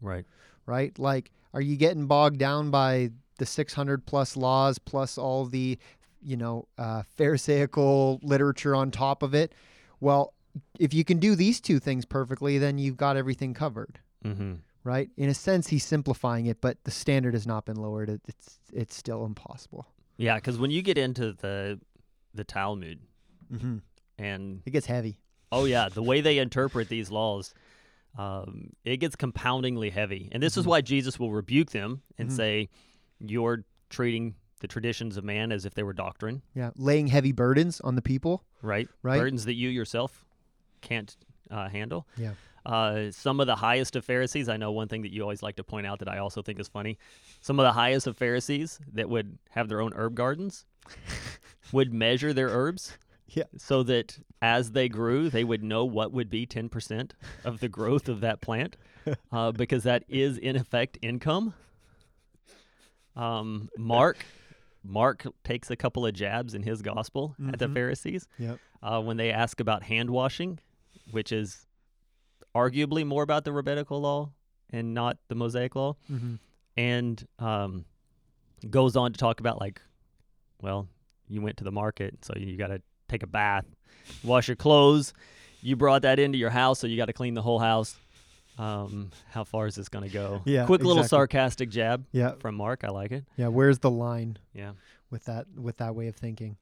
right. 0.00 0.24
right? 0.66 0.96
Like, 0.98 1.32
are 1.54 1.60
you 1.60 1.76
getting 1.76 2.06
bogged 2.06 2.38
down 2.38 2.70
by 2.70 3.10
the 3.38 3.46
600 3.46 4.06
plus 4.06 4.36
laws 4.36 4.78
plus 4.78 5.18
all 5.18 5.44
the, 5.46 5.78
you 6.22 6.36
know, 6.36 6.66
uh, 6.78 7.02
Pharisaical 7.16 8.20
literature 8.22 8.74
on 8.74 8.90
top 8.90 9.22
of 9.22 9.34
it? 9.34 9.52
Well, 10.00 10.32
if 10.78 10.94
you 10.94 11.04
can 11.04 11.18
do 11.18 11.34
these 11.34 11.60
two 11.60 11.78
things 11.78 12.04
perfectly, 12.04 12.58
then 12.58 12.78
you've 12.78 12.96
got 12.96 13.16
everything 13.16 13.52
covered, 13.54 14.00
Mm-hmm. 14.24 14.54
right? 14.84 15.10
In 15.16 15.28
a 15.28 15.34
sense, 15.34 15.68
he's 15.68 15.84
simplifying 15.84 16.46
it, 16.46 16.60
but 16.60 16.82
the 16.84 16.90
standard 16.90 17.34
has 17.34 17.46
not 17.46 17.64
been 17.66 17.76
lowered. 17.76 18.08
It, 18.08 18.22
it's 18.26 18.58
it's 18.72 18.96
still 18.96 19.24
impossible. 19.24 19.86
Yeah, 20.16 20.36
because 20.36 20.58
when 20.58 20.70
you 20.70 20.80
get 20.82 20.96
into 20.98 21.32
the 21.34 21.78
the 22.34 22.44
Talmud 22.44 23.00
Mm-hmm. 23.52 23.76
and 24.18 24.62
It 24.66 24.70
gets 24.70 24.86
heavy. 24.86 25.18
oh 25.52 25.64
yeah, 25.66 25.88
the 25.88 26.02
way 26.02 26.20
they 26.20 26.38
interpret 26.38 26.88
these 26.88 27.10
laws, 27.10 27.54
um, 28.18 28.70
it 28.84 28.96
gets 28.96 29.14
compoundingly 29.14 29.90
heavy. 29.90 30.28
And 30.32 30.42
this 30.42 30.56
is 30.56 30.64
Mhm. 30.64 30.68
why 30.68 30.80
Jesus 30.80 31.18
will 31.18 31.32
rebuke 31.32 31.70
them 31.70 32.02
and 32.18 32.30
Mhm. 32.30 32.32
say, 32.36 32.68
"You're 33.20 33.64
treating 33.90 34.34
the 34.60 34.66
traditions 34.68 35.16
of 35.16 35.24
man 35.24 35.52
as 35.52 35.64
if 35.66 35.74
they 35.74 35.82
were 35.82 35.92
doctrine, 35.92 36.42
Yeah, 36.54 36.70
laying 36.76 37.08
heavy 37.08 37.32
burdens 37.32 37.80
on 37.82 37.94
the 37.94 38.02
people. 38.02 38.42
right? 38.62 38.88
Right. 39.02 39.18
Burdens 39.18 39.44
that 39.44 39.54
you 39.54 39.68
yourself 39.68 40.24
can't 40.80 41.14
uh, 41.50 41.68
handle." 41.68 42.06
Yeah. 42.16 42.32
Uh, 42.64 43.12
some 43.12 43.38
of 43.38 43.46
the 43.46 43.54
highest 43.54 43.94
of 43.94 44.04
Pharisees, 44.04 44.48
I 44.48 44.56
know 44.56 44.72
one 44.72 44.88
thing 44.88 45.02
that 45.02 45.12
you 45.12 45.22
always 45.22 45.40
like 45.40 45.54
to 45.56 45.62
point 45.62 45.86
out 45.86 46.00
that 46.00 46.08
I 46.08 46.18
also 46.18 46.42
think 46.42 46.58
is 46.58 46.66
funny. 46.66 46.98
Some 47.40 47.60
of 47.60 47.64
the 47.64 47.72
highest 47.72 48.08
of 48.08 48.16
Pharisees 48.16 48.80
that 48.94 49.08
would 49.08 49.38
have 49.50 49.68
their 49.68 49.80
own 49.80 49.92
herb 49.94 50.16
gardens 50.16 50.64
would 51.72 51.92
measure 51.94 52.32
their 52.32 52.48
herbs 52.48 52.98
Yeah. 53.28 53.44
so 53.56 53.84
that 53.84 54.18
as 54.42 54.72
they 54.72 54.88
grew, 54.88 55.30
they 55.30 55.44
would 55.44 55.62
know 55.62 55.84
what 55.84 56.10
would 56.10 56.28
be 56.28 56.44
10% 56.44 57.12
of 57.44 57.60
the 57.60 57.68
growth 57.68 58.08
of 58.08 58.20
that 58.22 58.40
plant 58.40 58.76
uh, 59.32 59.52
because 59.52 59.84
that 59.84 60.02
is, 60.08 60.36
in 60.36 60.56
effect, 60.56 60.98
income. 61.02 61.54
Um, 63.16 63.68
Mark. 63.76 64.24
Mark 64.84 65.26
takes 65.42 65.70
a 65.70 65.76
couple 65.76 66.06
of 66.06 66.12
jabs 66.14 66.54
in 66.54 66.62
his 66.62 66.80
gospel 66.82 67.34
at 67.48 67.58
the 67.58 67.66
Mhm. 67.66 67.74
Pharisees 67.74 68.28
Yep. 68.38 68.60
uh, 68.82 69.02
when 69.02 69.16
they 69.16 69.32
ask 69.32 69.58
about 69.58 69.82
hand 69.82 70.10
washing, 70.10 70.60
which 71.10 71.32
is 71.32 71.66
arguably 72.54 73.04
more 73.04 73.22
about 73.24 73.44
the 73.44 73.52
rabbinical 73.52 74.00
law 74.00 74.30
and 74.70 74.94
not 74.94 75.18
the 75.28 75.34
Mosaic 75.34 75.74
law, 75.74 75.96
Mm-hmm. 76.10 76.34
and 76.76 77.26
um, 77.40 77.84
goes 78.70 78.94
on 78.96 79.12
to 79.12 79.18
talk 79.18 79.40
about 79.40 79.58
like, 79.60 79.80
well, 80.62 80.88
you 81.28 81.40
went 81.42 81.56
to 81.56 81.64
the 81.64 81.72
market, 81.72 82.24
so 82.24 82.32
you 82.36 82.56
got 82.56 82.68
to 82.68 82.80
take 83.08 83.22
a 83.24 83.26
bath, 83.26 83.66
wash 84.22 84.46
your 84.48 84.56
clothes. 84.56 85.12
You 85.62 85.74
brought 85.74 86.02
that 86.02 86.18
into 86.20 86.38
your 86.38 86.50
house, 86.50 86.78
so 86.78 86.86
you 86.86 86.96
got 86.96 87.06
to 87.06 87.12
clean 87.12 87.34
the 87.34 87.42
whole 87.42 87.58
house. 87.58 87.96
Um, 88.58 89.10
how 89.30 89.44
far 89.44 89.66
is 89.66 89.74
this 89.74 89.88
going 89.88 90.04
to 90.08 90.12
go? 90.12 90.40
Yeah, 90.46 90.64
quick 90.66 90.82
little 90.82 91.04
sarcastic 91.04 91.68
jab 91.68 92.06
Yeah. 92.12 92.32
from 92.38 92.54
Mark. 92.54 92.84
I 92.84 92.88
like 92.88 93.12
it. 93.12 93.24
Yeah. 93.36 93.48
Where's 93.48 93.78
the 93.80 93.90
line? 93.90 94.38
Yeah, 94.54 94.72
with 95.10 95.24
that 95.26 95.46
with 95.56 95.76
that 95.78 95.94
way 95.94 96.08
of 96.08 96.16
thinking. 96.16 96.56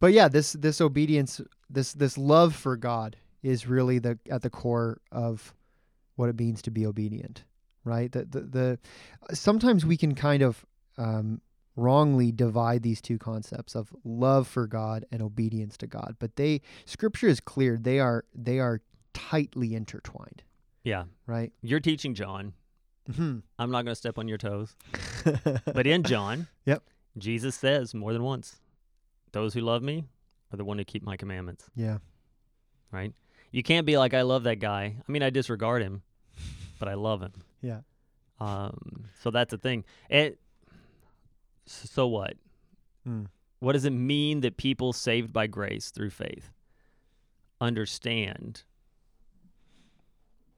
but 0.00 0.12
yeah, 0.12 0.28
this 0.28 0.52
this 0.52 0.80
obedience, 0.80 1.40
this 1.70 1.92
this 1.94 2.18
love 2.18 2.54
for 2.54 2.76
God 2.76 3.16
is 3.42 3.66
really 3.66 3.98
the 3.98 4.18
at 4.30 4.42
the 4.42 4.50
core 4.50 5.00
of 5.12 5.54
what 6.16 6.28
it 6.28 6.38
means 6.38 6.62
to 6.62 6.70
be 6.70 6.86
obedient, 6.86 7.44
right? 7.84 8.12
The 8.12 8.24
the, 8.24 8.40
the 8.40 8.78
sometimes 9.34 9.84
we 9.86 9.96
can 9.96 10.14
kind 10.14 10.42
of 10.42 10.64
um, 10.98 11.40
wrongly 11.76 12.30
divide 12.32 12.82
these 12.82 13.00
two 13.00 13.18
concepts 13.18 13.74
of 13.74 13.94
love 14.04 14.46
for 14.46 14.66
God 14.66 15.04
and 15.10 15.20
obedience 15.22 15.76
to 15.78 15.86
God, 15.86 16.16
but 16.18 16.36
they 16.36 16.60
Scripture 16.84 17.28
is 17.28 17.40
clear 17.40 17.76
they 17.76 17.98
are 17.98 18.24
they 18.34 18.58
are 18.60 18.80
tightly 19.14 19.74
intertwined, 19.74 20.42
Yeah. 20.84 21.04
right? 21.26 21.52
You're 21.62 21.80
teaching 21.80 22.14
John. 22.14 22.52
hmm 23.14 23.38
I'm 23.58 23.70
not 23.70 23.84
going 23.84 23.92
to 23.92 23.96
step 23.96 24.18
on 24.18 24.28
your 24.28 24.38
toes. 24.38 24.76
But 25.64 25.86
in 25.86 26.02
John, 26.04 26.46
Yep. 26.66 26.82
Jesus 27.18 27.54
says 27.56 27.94
more 27.94 28.12
than 28.12 28.22
once, 28.22 28.60
those 29.32 29.54
who 29.54 29.60
love 29.60 29.82
me 29.82 30.04
are 30.52 30.56
the 30.56 30.64
one 30.64 30.78
who 30.78 30.84
keep 30.84 31.02
my 31.02 31.16
commandments, 31.16 31.68
yeah, 31.74 31.98
right? 32.92 33.12
You 33.50 33.62
can't 33.62 33.86
be 33.86 33.96
like, 33.98 34.14
I 34.14 34.22
love 34.22 34.42
that 34.44 34.56
guy. 34.60 34.96
I 35.08 35.12
mean, 35.12 35.22
I 35.22 35.30
disregard 35.30 35.82
him, 35.82 36.02
but 36.78 36.88
I 36.88 36.94
love 36.94 37.20
him. 37.22 37.32
yeah, 37.62 37.80
Um, 38.40 39.06
so 39.22 39.30
that's 39.30 39.50
the 39.52 39.58
thing. 39.58 39.84
It, 40.10 40.38
so 41.66 42.06
what? 42.08 42.34
Mm. 43.08 43.26
What 43.60 43.72
does 43.72 43.84
it 43.84 43.90
mean 43.92 44.40
that 44.40 44.56
people 44.56 44.92
saved 44.92 45.32
by 45.32 45.46
grace 45.46 45.90
through 45.90 46.10
faith 46.10 46.50
understand 47.60 48.64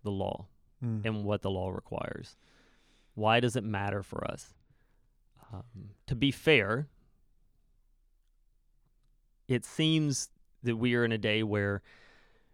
the 0.07 0.11
law 0.13 0.47
Mm. 0.83 1.05
and 1.07 1.25
what 1.25 1.41
the 1.43 1.51
law 1.51 1.71
requires? 1.71 2.37
Why 3.15 3.41
does 3.41 3.57
it 3.57 3.65
matter 3.65 4.03
for 4.03 4.23
us? 4.31 4.53
Um, 5.53 5.63
to 6.07 6.15
be 6.15 6.31
fair, 6.31 6.87
it 9.49 9.65
seems 9.65 10.29
that 10.63 10.77
we 10.77 10.95
are 10.95 11.05
in 11.05 11.13
a 11.13 11.19
day 11.19 11.43
where, 11.43 11.83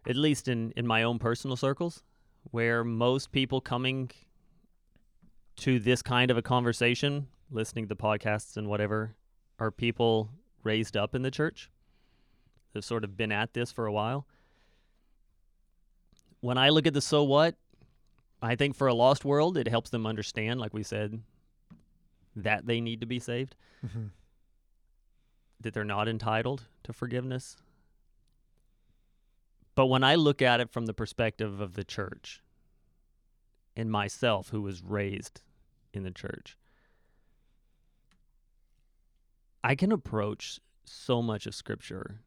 at 0.07 0.15
least 0.15 0.47
in, 0.47 0.71
in 0.77 0.85
my 0.87 1.03
own 1.03 1.19
personal 1.19 1.57
circles, 1.57 2.03
where 2.51 2.83
most 2.83 3.31
people 3.31 3.59
coming 3.61 4.11
to 5.57 5.79
this 5.79 6.01
kind 6.01 6.29
of 6.31 6.37
a 6.37 6.41
conversation, 6.41 7.27
listening 7.51 7.87
to 7.87 7.95
podcasts 7.95 8.57
and 8.57 8.67
whatever, 8.67 9.15
are 9.59 9.71
people 9.71 10.29
raised 10.63 10.95
up 10.95 11.13
in 11.15 11.23
the 11.23 11.31
church. 11.31 11.69
They've 12.73 12.85
sort 12.85 13.03
of 13.03 13.17
been 13.17 13.31
at 13.31 13.53
this 13.53 13.71
for 13.71 13.85
a 13.85 13.91
while. 13.93 14.27
When 16.43 16.57
I 16.57 16.67
look 16.67 16.85
at 16.85 16.93
the 16.93 16.99
so 16.99 17.23
what, 17.23 17.55
I 18.41 18.57
think 18.57 18.75
for 18.75 18.87
a 18.87 18.93
lost 18.93 19.23
world, 19.23 19.55
it 19.55 19.69
helps 19.69 19.91
them 19.91 20.05
understand, 20.05 20.59
like 20.59 20.73
we 20.73 20.83
said, 20.83 21.23
that 22.35 22.65
they 22.65 22.81
need 22.81 22.99
to 22.99 23.05
be 23.07 23.17
saved, 23.17 23.55
Mhm. 23.81 24.09
that 25.61 25.73
they're 25.73 25.85
not 25.85 26.09
entitled 26.09 26.67
to 26.83 26.91
forgiveness. 26.91 27.55
But 29.73 29.85
when 29.85 30.03
I 30.03 30.15
look 30.15 30.41
at 30.41 30.59
it 30.59 30.69
from 30.69 30.85
the 30.85 30.93
perspective 30.93 31.61
of 31.61 31.75
the 31.75 31.85
church 31.85 32.43
and 33.77 33.89
myself, 33.89 34.49
who 34.49 34.61
was 34.61 34.83
raised 34.83 35.43
in 35.93 36.03
the 36.03 36.11
church, 36.11 36.57
I 39.63 39.75
can 39.75 39.93
approach 39.93 40.59
so 40.83 41.21
much 41.21 41.47
of 41.47 41.55
Scripture. 41.55 42.19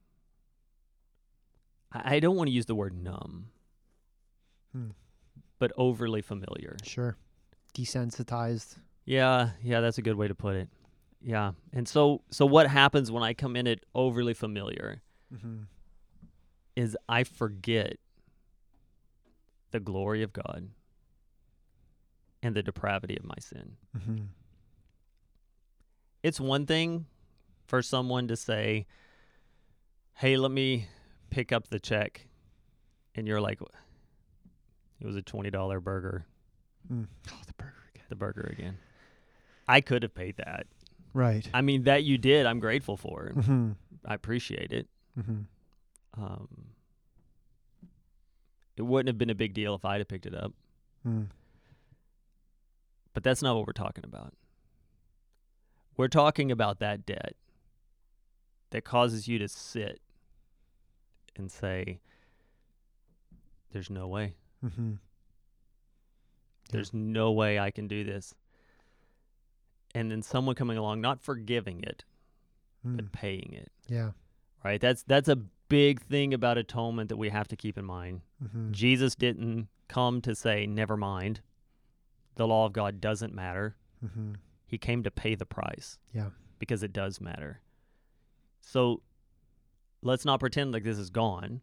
I 1.92 2.18
don't 2.18 2.36
want 2.36 2.48
to 2.48 2.52
use 2.52 2.64
the 2.64 2.74
word 2.74 2.94
numb, 2.94 3.50
Hmm. 4.76 4.90
but 5.58 5.72
overly 5.76 6.20
familiar. 6.22 6.76
Sure. 6.84 7.16
Desensitized. 7.74 8.76
Yeah, 9.06 9.50
yeah, 9.62 9.80
that's 9.80 9.96
a 9.98 10.02
good 10.02 10.16
way 10.16 10.28
to 10.28 10.34
put 10.34 10.56
it. 10.56 10.68
Yeah. 11.22 11.52
And 11.72 11.88
so 11.88 12.22
so 12.30 12.44
what 12.44 12.66
happens 12.68 13.10
when 13.10 13.22
I 13.22 13.32
come 13.34 13.56
in 13.56 13.66
it 13.66 13.84
overly 13.94 14.34
familiar 14.34 15.02
Mm-hmm. 15.34 15.62
is 16.76 16.96
I 17.08 17.24
forget 17.24 17.96
the 19.72 19.80
glory 19.80 20.22
of 20.22 20.32
God 20.32 20.68
and 22.42 22.54
the 22.54 22.62
depravity 22.62 23.16
of 23.16 23.24
my 23.24 23.34
sin. 23.40 23.72
Mm-hmm. 23.96 24.24
It's 26.22 26.40
one 26.40 26.66
thing 26.66 27.06
for 27.66 27.82
someone 27.82 28.28
to 28.28 28.36
say, 28.36 28.86
"Hey, 30.14 30.36
let 30.36 30.50
me 30.52 30.86
pick 31.30 31.50
up 31.52 31.68
the 31.68 31.80
check." 31.80 32.28
And 33.14 33.26
you're 33.26 33.40
like, 33.40 33.60
"It 35.00 35.06
was 35.06 35.16
a 35.16 35.22
$20 35.22 35.80
burger, 35.82 36.26
Mm. 36.92 37.06
Oh, 37.32 37.40
the 37.46 37.52
burger 37.54 37.82
again. 37.94 38.04
the 38.08 38.16
burger 38.16 38.48
again." 38.52 38.78
I 39.68 39.80
could 39.80 40.02
have 40.04 40.14
paid 40.14 40.36
that. 40.36 40.66
Right. 41.12 41.48
I 41.52 41.60
mean, 41.62 41.84
that 41.84 42.04
you 42.04 42.18
did, 42.18 42.46
I'm 42.46 42.60
grateful 42.60 42.96
for. 42.96 43.32
Mm-hmm. 43.34 43.72
I 44.04 44.14
appreciate 44.14 44.72
it. 44.72 44.88
Mm-hmm. 45.18 46.22
Um, 46.22 46.48
it 48.76 48.82
wouldn't 48.82 49.08
have 49.08 49.18
been 49.18 49.30
a 49.30 49.34
big 49.34 49.54
deal 49.54 49.74
if 49.74 49.84
I'd 49.84 49.98
have 50.00 50.08
picked 50.08 50.26
it 50.26 50.34
up, 50.34 50.52
Mm. 51.06 51.28
but 53.14 53.22
that's 53.24 53.42
not 53.42 53.56
what 53.56 53.66
we're 53.66 53.72
talking 53.72 54.04
about. 54.04 54.34
We're 55.96 56.08
talking 56.08 56.50
about 56.52 56.78
that 56.80 57.06
debt 57.06 57.34
that 58.70 58.84
causes 58.84 59.26
you 59.26 59.38
to 59.38 59.48
sit 59.48 60.00
and 61.34 61.50
say, 61.50 62.00
There's 63.72 63.88
no 63.90 64.06
way. 64.06 64.36
Mm-hmm. 64.66 64.92
There's 66.70 66.92
no 66.92 67.32
way 67.32 67.58
I 67.58 67.70
can 67.70 67.86
do 67.88 68.04
this. 68.04 68.34
And 69.94 70.10
then 70.10 70.22
someone 70.22 70.54
coming 70.54 70.76
along, 70.76 71.00
not 71.00 71.20
forgiving 71.22 71.82
it, 71.82 72.04
Mm. 72.86 72.96
but 72.96 73.12
paying 73.12 73.52
it. 73.52 73.72
Yeah. 73.88 74.10
Right? 74.64 74.80
That's 74.80 75.02
that's 75.04 75.28
a 75.28 75.36
big 75.36 76.00
thing 76.02 76.34
about 76.34 76.58
atonement 76.58 77.08
that 77.08 77.16
we 77.16 77.28
have 77.30 77.48
to 77.48 77.56
keep 77.56 77.78
in 77.78 77.84
mind. 77.84 78.20
Mm-hmm. 78.44 78.72
Jesus 78.72 79.14
didn't 79.14 79.68
come 79.88 80.20
to 80.22 80.34
say, 80.34 80.66
never 80.66 80.96
mind. 80.96 81.40
The 82.36 82.46
law 82.46 82.66
of 82.66 82.72
God 82.72 83.00
doesn't 83.00 83.34
matter. 83.34 83.76
Mm-hmm. 84.04 84.32
He 84.66 84.78
came 84.78 85.02
to 85.04 85.10
pay 85.10 85.34
the 85.34 85.46
price. 85.46 85.98
Yeah. 86.12 86.30
Because 86.58 86.82
it 86.82 86.92
does 86.92 87.20
matter. 87.20 87.60
So 88.60 89.02
let's 90.02 90.24
not 90.24 90.40
pretend 90.40 90.72
like 90.72 90.84
this 90.84 90.98
is 90.98 91.10
gone. 91.10 91.60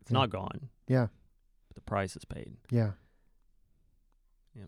It's 0.00 0.10
Yeah. 0.10 0.18
not 0.18 0.30
gone. 0.30 0.68
Yeah. 0.88 1.06
But 1.72 1.76
the 1.76 1.88
price 1.88 2.16
is 2.16 2.26
paid. 2.26 2.52
Yeah. 2.70 2.90
Yeah. 4.54 4.64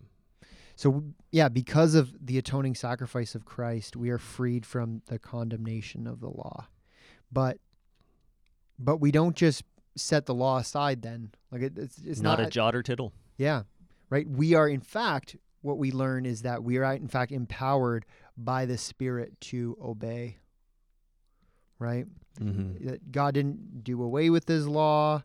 So 0.75 1.05
yeah, 1.31 1.51
because 1.51 1.95
of 1.95 2.15
the 2.19 2.39
atoning 2.39 2.75
sacrifice 2.75 3.35
of 3.35 3.45
Christ, 3.45 3.95
we 3.95 4.09
are 4.09 4.17
freed 4.17 4.65
from 4.65 5.03
the 5.09 5.19
condemnation 5.19 6.07
of 6.07 6.21
the 6.21 6.31
law. 6.31 6.69
But 7.31 7.59
but 8.79 9.03
we 9.03 9.11
don't 9.11 9.37
just 9.37 9.65
set 9.97 10.25
the 10.25 10.35
law 10.35 10.57
aside 10.57 11.03
then. 11.03 11.33
Like 11.53 11.61
it, 11.61 11.77
it's 11.77 11.99
it's 11.99 12.21
not, 12.21 12.39
not, 12.39 12.49
a 12.49 12.51
jot 12.51 12.75
or 12.75 12.83
tittle. 12.83 13.13
Yeah. 13.37 13.65
Right? 14.09 14.27
We 14.27 14.55
are 14.55 14.69
in 14.69 14.81
fact 14.81 15.37
what 15.61 15.77
we 15.77 15.93
learn 15.93 16.25
is 16.25 16.41
that 16.41 16.65
we 16.65 16.79
are 16.79 16.95
in 16.95 17.09
fact 17.09 17.33
empowered 17.33 18.07
by 18.35 18.65
the 18.65 18.79
spirit 18.79 19.39
to 19.43 19.77
obey. 19.83 20.39
Right? 21.79 22.07
Mm-hmm. 22.41 22.89
that 22.89 23.13
God 23.13 23.35
didn't 23.35 23.85
do 23.85 24.03
away 24.03 24.31
with 24.31 24.49
his 24.49 24.67
law. 24.67 25.23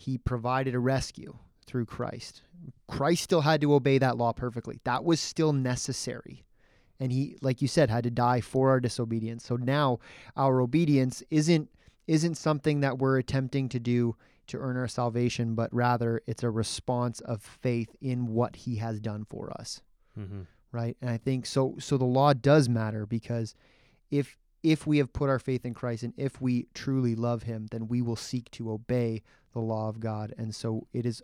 He 0.00 0.16
provided 0.18 0.74
a 0.74 0.78
rescue 0.78 1.36
through 1.66 1.84
Christ. 1.86 2.42
Christ 2.88 3.22
still 3.22 3.42
had 3.42 3.60
to 3.60 3.74
obey 3.74 3.98
that 3.98 4.16
law 4.16 4.32
perfectly. 4.32 4.80
That 4.84 5.04
was 5.04 5.20
still 5.20 5.52
necessary. 5.52 6.44
And 6.98 7.12
he 7.12 7.36
like 7.42 7.62
you 7.62 7.68
said 7.68 7.90
had 7.90 8.04
to 8.04 8.10
die 8.10 8.40
for 8.40 8.70
our 8.70 8.80
disobedience. 8.80 9.44
So 9.44 9.56
now 9.56 9.98
our 10.36 10.60
obedience 10.60 11.22
isn't 11.30 11.68
isn't 12.06 12.36
something 12.36 12.80
that 12.80 12.98
we're 12.98 13.18
attempting 13.18 13.68
to 13.68 13.78
do 13.78 14.16
to 14.48 14.58
earn 14.58 14.76
our 14.76 14.88
salvation, 14.88 15.54
but 15.54 15.72
rather 15.72 16.22
it's 16.26 16.42
a 16.42 16.50
response 16.50 17.20
of 17.20 17.40
faith 17.42 17.94
in 18.00 18.26
what 18.26 18.56
he 18.56 18.76
has 18.76 19.00
done 19.00 19.24
for 19.28 19.52
us 19.60 19.80
Mm-hmm. 20.18 20.40
right 20.72 20.96
and 21.00 21.08
i 21.08 21.16
think 21.16 21.46
so 21.46 21.76
so 21.78 21.96
the 21.96 22.04
law 22.04 22.32
does 22.32 22.68
matter 22.68 23.06
because 23.06 23.54
if 24.10 24.36
if 24.62 24.86
we 24.86 24.98
have 24.98 25.12
put 25.12 25.28
our 25.28 25.38
faith 25.38 25.64
in 25.64 25.74
christ 25.74 26.02
and 26.02 26.12
if 26.16 26.40
we 26.40 26.66
truly 26.74 27.14
love 27.14 27.44
him 27.44 27.66
then 27.70 27.88
we 27.88 28.02
will 28.02 28.16
seek 28.16 28.50
to 28.50 28.70
obey 28.70 29.22
the 29.52 29.60
law 29.60 29.88
of 29.88 30.00
god. 30.00 30.34
And 30.38 30.54
so 30.54 30.86
it 30.92 31.06
is 31.06 31.22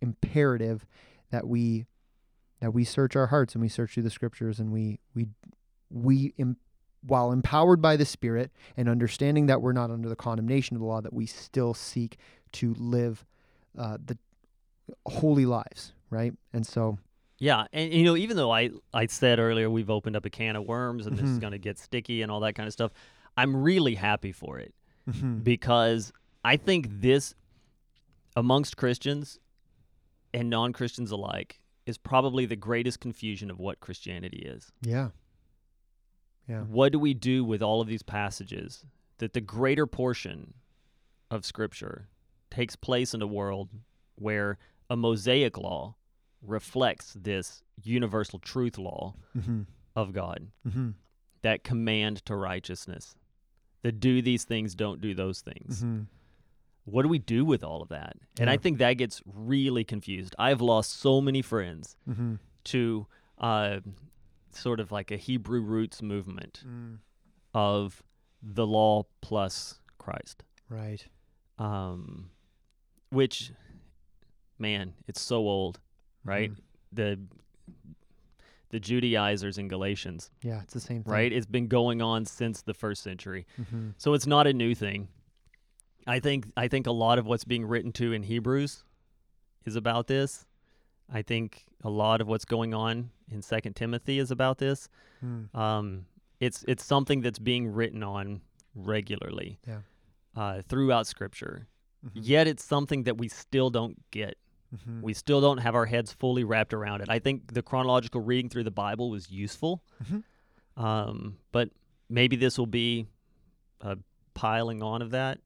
imperative 0.00 0.86
that 1.30 1.46
we 1.46 1.86
that 2.60 2.72
we 2.72 2.84
search 2.84 3.16
our 3.16 3.26
hearts 3.26 3.54
and 3.54 3.62
we 3.62 3.68
search 3.68 3.94
through 3.94 4.02
the 4.02 4.10
scriptures 4.10 4.58
and 4.58 4.72
we 4.72 4.98
we 5.14 5.28
we 5.90 6.34
while 7.06 7.30
empowered 7.30 7.80
by 7.80 7.96
the 7.96 8.04
spirit 8.04 8.50
and 8.76 8.88
understanding 8.88 9.46
that 9.46 9.62
we're 9.62 9.72
not 9.72 9.90
under 9.90 10.08
the 10.08 10.16
condemnation 10.16 10.74
of 10.74 10.80
the 10.80 10.86
law 10.86 11.00
that 11.00 11.12
we 11.12 11.26
still 11.26 11.74
seek 11.74 12.16
to 12.52 12.74
live 12.74 13.24
uh, 13.78 13.98
the 14.04 14.18
holy 15.06 15.46
lives 15.46 15.92
right? 16.10 16.32
And 16.52 16.66
so 16.66 16.98
Yeah, 17.38 17.66
and 17.72 17.92
you 17.92 18.04
know, 18.04 18.16
even 18.16 18.36
though 18.36 18.50
I 18.50 18.70
I 18.94 19.06
said 19.06 19.38
earlier 19.38 19.68
we've 19.68 19.90
opened 19.90 20.16
up 20.16 20.24
a 20.24 20.30
can 20.30 20.56
of 20.56 20.64
worms 20.64 21.06
and 21.06 21.16
this 21.18 21.28
is 21.28 21.38
Mhm. 21.38 21.40
going 21.42 21.52
to 21.52 21.58
get 21.58 21.78
sticky 21.78 22.22
and 22.22 22.32
all 22.32 22.40
that 22.40 22.54
kind 22.54 22.66
of 22.66 22.72
stuff, 22.72 22.92
I'm 23.36 23.54
really 23.56 23.94
happy 23.96 24.32
for 24.32 24.58
it 24.58 24.74
mhm, 25.06 25.44
because 25.44 26.12
I 26.44 26.56
think 26.56 26.86
this 27.00 27.34
amongst 28.34 28.76
Christians 28.76 29.38
and 30.32 30.48
non-Christians 30.50 31.10
alike 31.10 31.60
is 31.84 31.98
probably 31.98 32.46
the 32.46 32.56
greatest 32.56 33.00
confusion 33.00 33.50
of 33.50 33.58
what 33.58 33.80
Christianity 33.80 34.38
is. 34.38 34.72
yeah 34.82 35.10
yeah 36.48 36.62
What 36.62 36.92
do 36.92 36.98
we 36.98 37.12
do 37.14 37.44
with 37.44 37.62
all 37.62 37.80
of 37.80 37.88
these 37.88 38.02
passages 38.02 38.84
that 39.18 39.32
the 39.34 39.40
greater 39.40 39.86
portion 39.86 40.54
of 41.30 41.44
Scripture 41.44 42.08
takes 42.50 42.76
place 42.76 43.12
in 43.14 43.20
a 43.22 43.26
world 43.26 43.70
where 44.16 44.58
a 44.88 44.96
Mosaic 44.96 45.58
law 45.58 45.96
reflects 46.46 47.14
this 47.20 47.62
universal 47.82 48.38
truth 48.38 48.78
law 48.78 49.14
Mm-hmm. 49.36 49.62
of 49.94 50.12
God, 50.12 50.48
Mm-hmm. 50.66 50.90
that 51.42 51.64
command 51.64 52.24
to 52.26 52.34
righteousness, 52.36 53.14
the 53.82 53.92
do 53.92 54.22
these 54.22 54.44
things, 54.44 54.74
don't 54.74 55.00
do 55.00 55.14
those 55.14 55.40
things. 55.40 55.78
Mm-hmm. 55.82 56.02
What 56.84 57.02
do 57.02 57.08
we 57.08 57.18
do 57.18 57.44
with 57.44 57.64
all 57.64 57.82
of 57.82 57.88
that? 57.88 58.16
And 58.38 58.48
I 58.48 58.56
think 58.56 58.78
that 58.78 58.94
gets 58.94 59.20
really 59.26 59.82
confused. 59.84 60.34
I've 60.38 60.60
lost 60.60 61.00
so 61.00 61.20
many 61.20 61.42
friends 61.42 61.96
Mm-hmm. 62.08 62.34
to 62.64 63.06
uh, 63.38 63.80
sort 64.50 64.80
of 64.80 64.90
like 64.92 65.10
a 65.10 65.16
Hebrew 65.16 65.60
roots 65.60 66.00
movement 66.02 66.62
Mm. 66.66 66.98
of 67.54 68.02
the 68.42 68.66
law 68.66 69.04
plus 69.20 69.80
Christ, 69.98 70.44
Right. 70.68 71.06
um, 71.58 72.30
which, 73.10 73.50
man, 74.58 74.94
it's 75.08 75.20
so 75.20 75.38
old, 75.38 75.80
right? 76.26 76.50
Mhm. 76.52 76.56
The 76.92 77.20
the 78.70 78.80
Judaizers 78.80 79.58
in 79.58 79.68
Galatians, 79.68 80.30
Yeah, 80.42 80.60
it's 80.62 80.74
the 80.74 80.80
same 80.80 81.04
thing. 81.04 81.12
right? 81.12 81.32
It's 81.32 81.46
been 81.46 81.68
going 81.68 82.02
on 82.02 82.24
since 82.24 82.62
the 82.62 82.74
first 82.74 83.02
century, 83.02 83.46
Mm-hmm. 83.60 83.90
so 83.96 84.12
it's 84.12 84.26
not 84.26 84.46
a 84.46 84.52
new 84.52 84.74
thing. 84.74 85.08
I 86.06 86.18
think 86.20 86.46
I 86.56 86.68
think 86.68 86.86
a 86.86 86.92
lot 86.92 87.18
of 87.18 87.26
what's 87.26 87.44
being 87.44 87.64
written 87.64 87.92
to 87.92 88.12
in 88.12 88.24
Hebrews 88.24 88.84
is 89.64 89.76
about 89.76 90.06
this. 90.08 90.46
I 91.08 91.22
think 91.22 91.64
a 91.84 91.90
lot 91.90 92.20
of 92.20 92.26
what's 92.26 92.44
going 92.44 92.74
on 92.74 93.10
in 93.30 93.40
Second 93.42 93.74
Timothy 93.76 94.18
is 94.18 94.30
about 94.32 94.58
this. 94.58 94.88
Mm. 95.24 95.54
Um, 95.54 96.06
it's 96.40 96.64
it's 96.68 96.84
something 96.84 97.20
that's 97.22 97.38
being 97.38 97.68
written 97.68 98.02
on 98.02 98.40
regularly 98.74 99.58
Yeah. 99.66 99.80
uh, 100.34 100.62
throughout 100.62 101.06
Scripture. 101.06 101.66
Mhm. 102.04 102.10
Yet 102.14 102.46
it's 102.46 102.64
something 102.64 103.04
that 103.04 103.16
we 103.16 103.28
still 103.28 103.70
don't 103.70 103.98
get. 104.10 104.36
Mhm. 104.74 105.00
We 105.02 105.14
still 105.14 105.40
don't 105.40 105.58
have 105.58 105.74
our 105.74 105.86
heads 105.86 106.12
fully 106.12 106.42
wrapped 106.44 106.72
around 106.74 107.00
it. 107.00 107.08
I 107.08 107.18
think 107.18 107.52
the 107.54 107.62
chronological 107.62 108.20
reading 108.20 108.48
through 108.48 108.64
the 108.64 108.70
Bible 108.70 109.10
was 109.10 109.30
useful, 109.30 109.82
Mhm. 110.04 110.24
um, 110.76 111.38
but 111.52 111.70
maybe 112.08 112.36
this 112.36 112.58
will 112.58 112.66
be 112.66 113.06
a 113.80 113.98
piling 114.34 114.82
on 114.82 115.02
of 115.02 115.10
that 115.10 115.40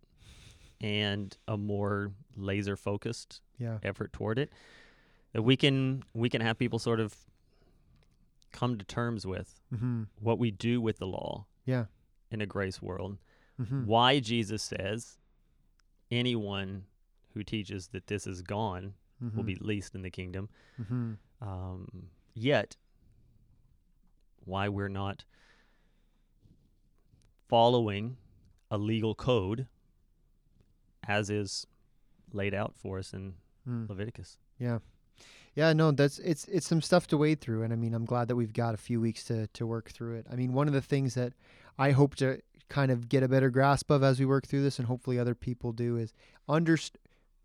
and 0.80 1.36
a 1.46 1.56
more 1.56 2.12
laser 2.36 2.76
focused 2.76 3.42
Yeah. 3.58 3.78
effort 3.82 4.12
toward 4.12 4.38
it 4.38 4.52
that 5.32 5.42
we 5.42 5.56
can 5.56 6.02
we 6.14 6.28
can 6.30 6.40
have 6.40 6.58
people 6.58 6.78
sort 6.78 7.00
of 7.00 7.14
come 8.52 8.78
to 8.78 8.84
terms 8.84 9.26
with 9.26 9.60
Mm-hmm. 9.72 10.04
what 10.20 10.38
we 10.38 10.50
do 10.50 10.80
with 10.80 10.98
the 10.98 11.06
law 11.06 11.46
Yeah. 11.66 11.86
in 12.30 12.40
a 12.40 12.46
grace 12.46 12.80
world 12.82 13.18
Mm-hmm. 13.60 13.84
why 13.86 14.20
jesus 14.20 14.62
says 14.62 15.18
anyone 16.10 16.84
who 17.34 17.44
teaches 17.44 17.88
that 17.88 18.06
this 18.08 18.26
is 18.26 18.42
gone 18.42 18.94
will 19.34 19.42
be 19.42 19.56
least 19.56 19.94
in 19.94 20.02
the 20.02 20.10
kingdom 20.10 20.48
Mm-hmm. 20.80 21.12
um, 21.42 21.88
yet 22.34 22.76
why 24.44 24.68
we're 24.68 24.88
not 24.88 25.24
following 27.48 28.16
a 28.70 28.78
legal 28.78 29.14
code 29.14 29.66
as 31.06 31.30
is 31.30 31.66
laid 32.32 32.54
out 32.54 32.74
for 32.76 32.98
us 32.98 33.12
in 33.12 33.34
Mm. 33.68 33.88
leviticus 33.90 34.38
Yeah. 34.58 34.78
Yeah, 35.54 35.72
no, 35.74 35.90
that's 35.90 36.18
it's 36.20 36.46
it's 36.46 36.66
some 36.66 36.80
stuff 36.80 37.06
to 37.08 37.18
wade 37.18 37.40
through 37.42 37.62
and 37.62 37.72
I 37.72 37.76
mean, 37.76 37.92
I'm 37.92 38.04
glad 38.06 38.28
that 38.28 38.36
we've 38.36 38.52
got 38.54 38.72
a 38.72 38.78
few 38.78 39.00
weeks 39.00 39.22
to 39.24 39.48
to 39.48 39.66
work 39.66 39.90
through 39.90 40.14
it. 40.16 40.26
I 40.32 40.36
mean, 40.36 40.52
one 40.54 40.66
of 40.68 40.72
the 40.72 40.80
things 40.80 41.14
that 41.14 41.34
I 41.78 41.90
hope 41.90 42.14
to 42.16 42.40
kind 42.70 42.90
of 42.90 43.08
get 43.08 43.22
a 43.22 43.28
better 43.28 43.50
grasp 43.50 43.90
of 43.90 44.02
as 44.02 44.18
we 44.20 44.24
work 44.26 44.46
through 44.46 44.62
this 44.62 44.78
and 44.78 44.86
hopefully 44.88 45.18
other 45.18 45.34
people 45.34 45.72
do 45.72 45.96
is 45.96 46.14
underst- 46.48 46.96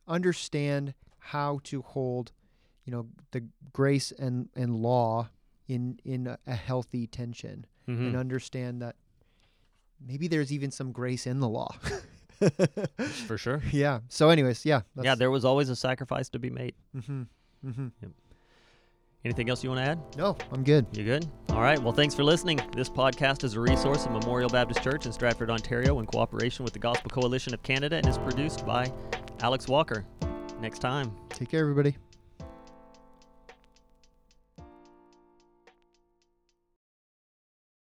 understand 0.08 0.94
how 1.30 1.60
to 1.66 1.82
hold, 1.82 2.32
you 2.86 2.92
know, 2.92 3.08
the 3.32 3.44
grace 3.74 4.12
and 4.12 4.50
and 4.56 4.76
law 4.76 5.30
in 5.68 6.00
in 6.06 6.28
a, 6.28 6.38
a 6.48 6.54
healthy 6.56 7.08
tension 7.08 7.66
Mhm. 7.88 8.08
and 8.08 8.16
understand 8.16 8.82
that 8.82 8.96
maybe 10.00 10.28
there's 10.28 10.52
even 10.52 10.72
some 10.72 10.92
grace 10.92 11.26
in 11.28 11.40
the 11.40 11.50
law. 11.50 11.70
for 13.28 13.38
sure 13.38 13.62
yeah. 13.72 14.00
So 14.10 14.30
anyways, 14.30 14.66
yeah. 14.66 14.82
yeah 15.02 15.16
there 15.16 15.32
was 15.32 15.46
always 15.46 15.70
a 15.70 15.76
sacrifice 15.76 16.28
to 16.30 16.40
be 16.40 16.50
made 16.50 16.76
mm-hmm. 16.96 17.24
Mm-hmm. 17.66 17.88
anything 19.24 19.50
else 19.50 19.64
you 19.64 19.70
want 19.70 19.84
to 19.86 19.90
add 19.92 20.00
No, 20.18 20.36
I'm 20.52 20.64
good. 20.64 20.86
You 20.92 21.04
good? 21.06 21.26
All 21.50 21.62
right. 21.62 21.82
Well, 21.82 21.94
thanks 21.94 22.14
for 22.14 22.24
listening. 22.26 22.60
This 22.76 22.90
podcast 22.90 23.44
is 23.46 23.54
a 23.54 23.60
resource 23.62 24.06
of 24.06 24.12
Memorial 24.12 24.50
Baptist 24.50 24.84
Church 24.84 25.06
in 25.06 25.14
Stratford, 25.14 25.50
Ontario, 25.50 25.98
in 26.00 26.06
cooperation 26.06 26.66
with 26.66 26.74
the 26.74 26.80
Gospel 26.80 27.10
Coalition 27.10 27.54
of 27.54 27.64
Canada 27.64 27.96
and 27.96 28.08
is 28.08 28.18
produced 28.18 28.66
by 28.66 28.92
Alex 29.40 29.68
Walker. 29.70 30.06
Next 30.60 30.80
time. 30.80 31.12
Take 31.30 31.50
care, 31.50 31.62
everybody. 31.62 31.96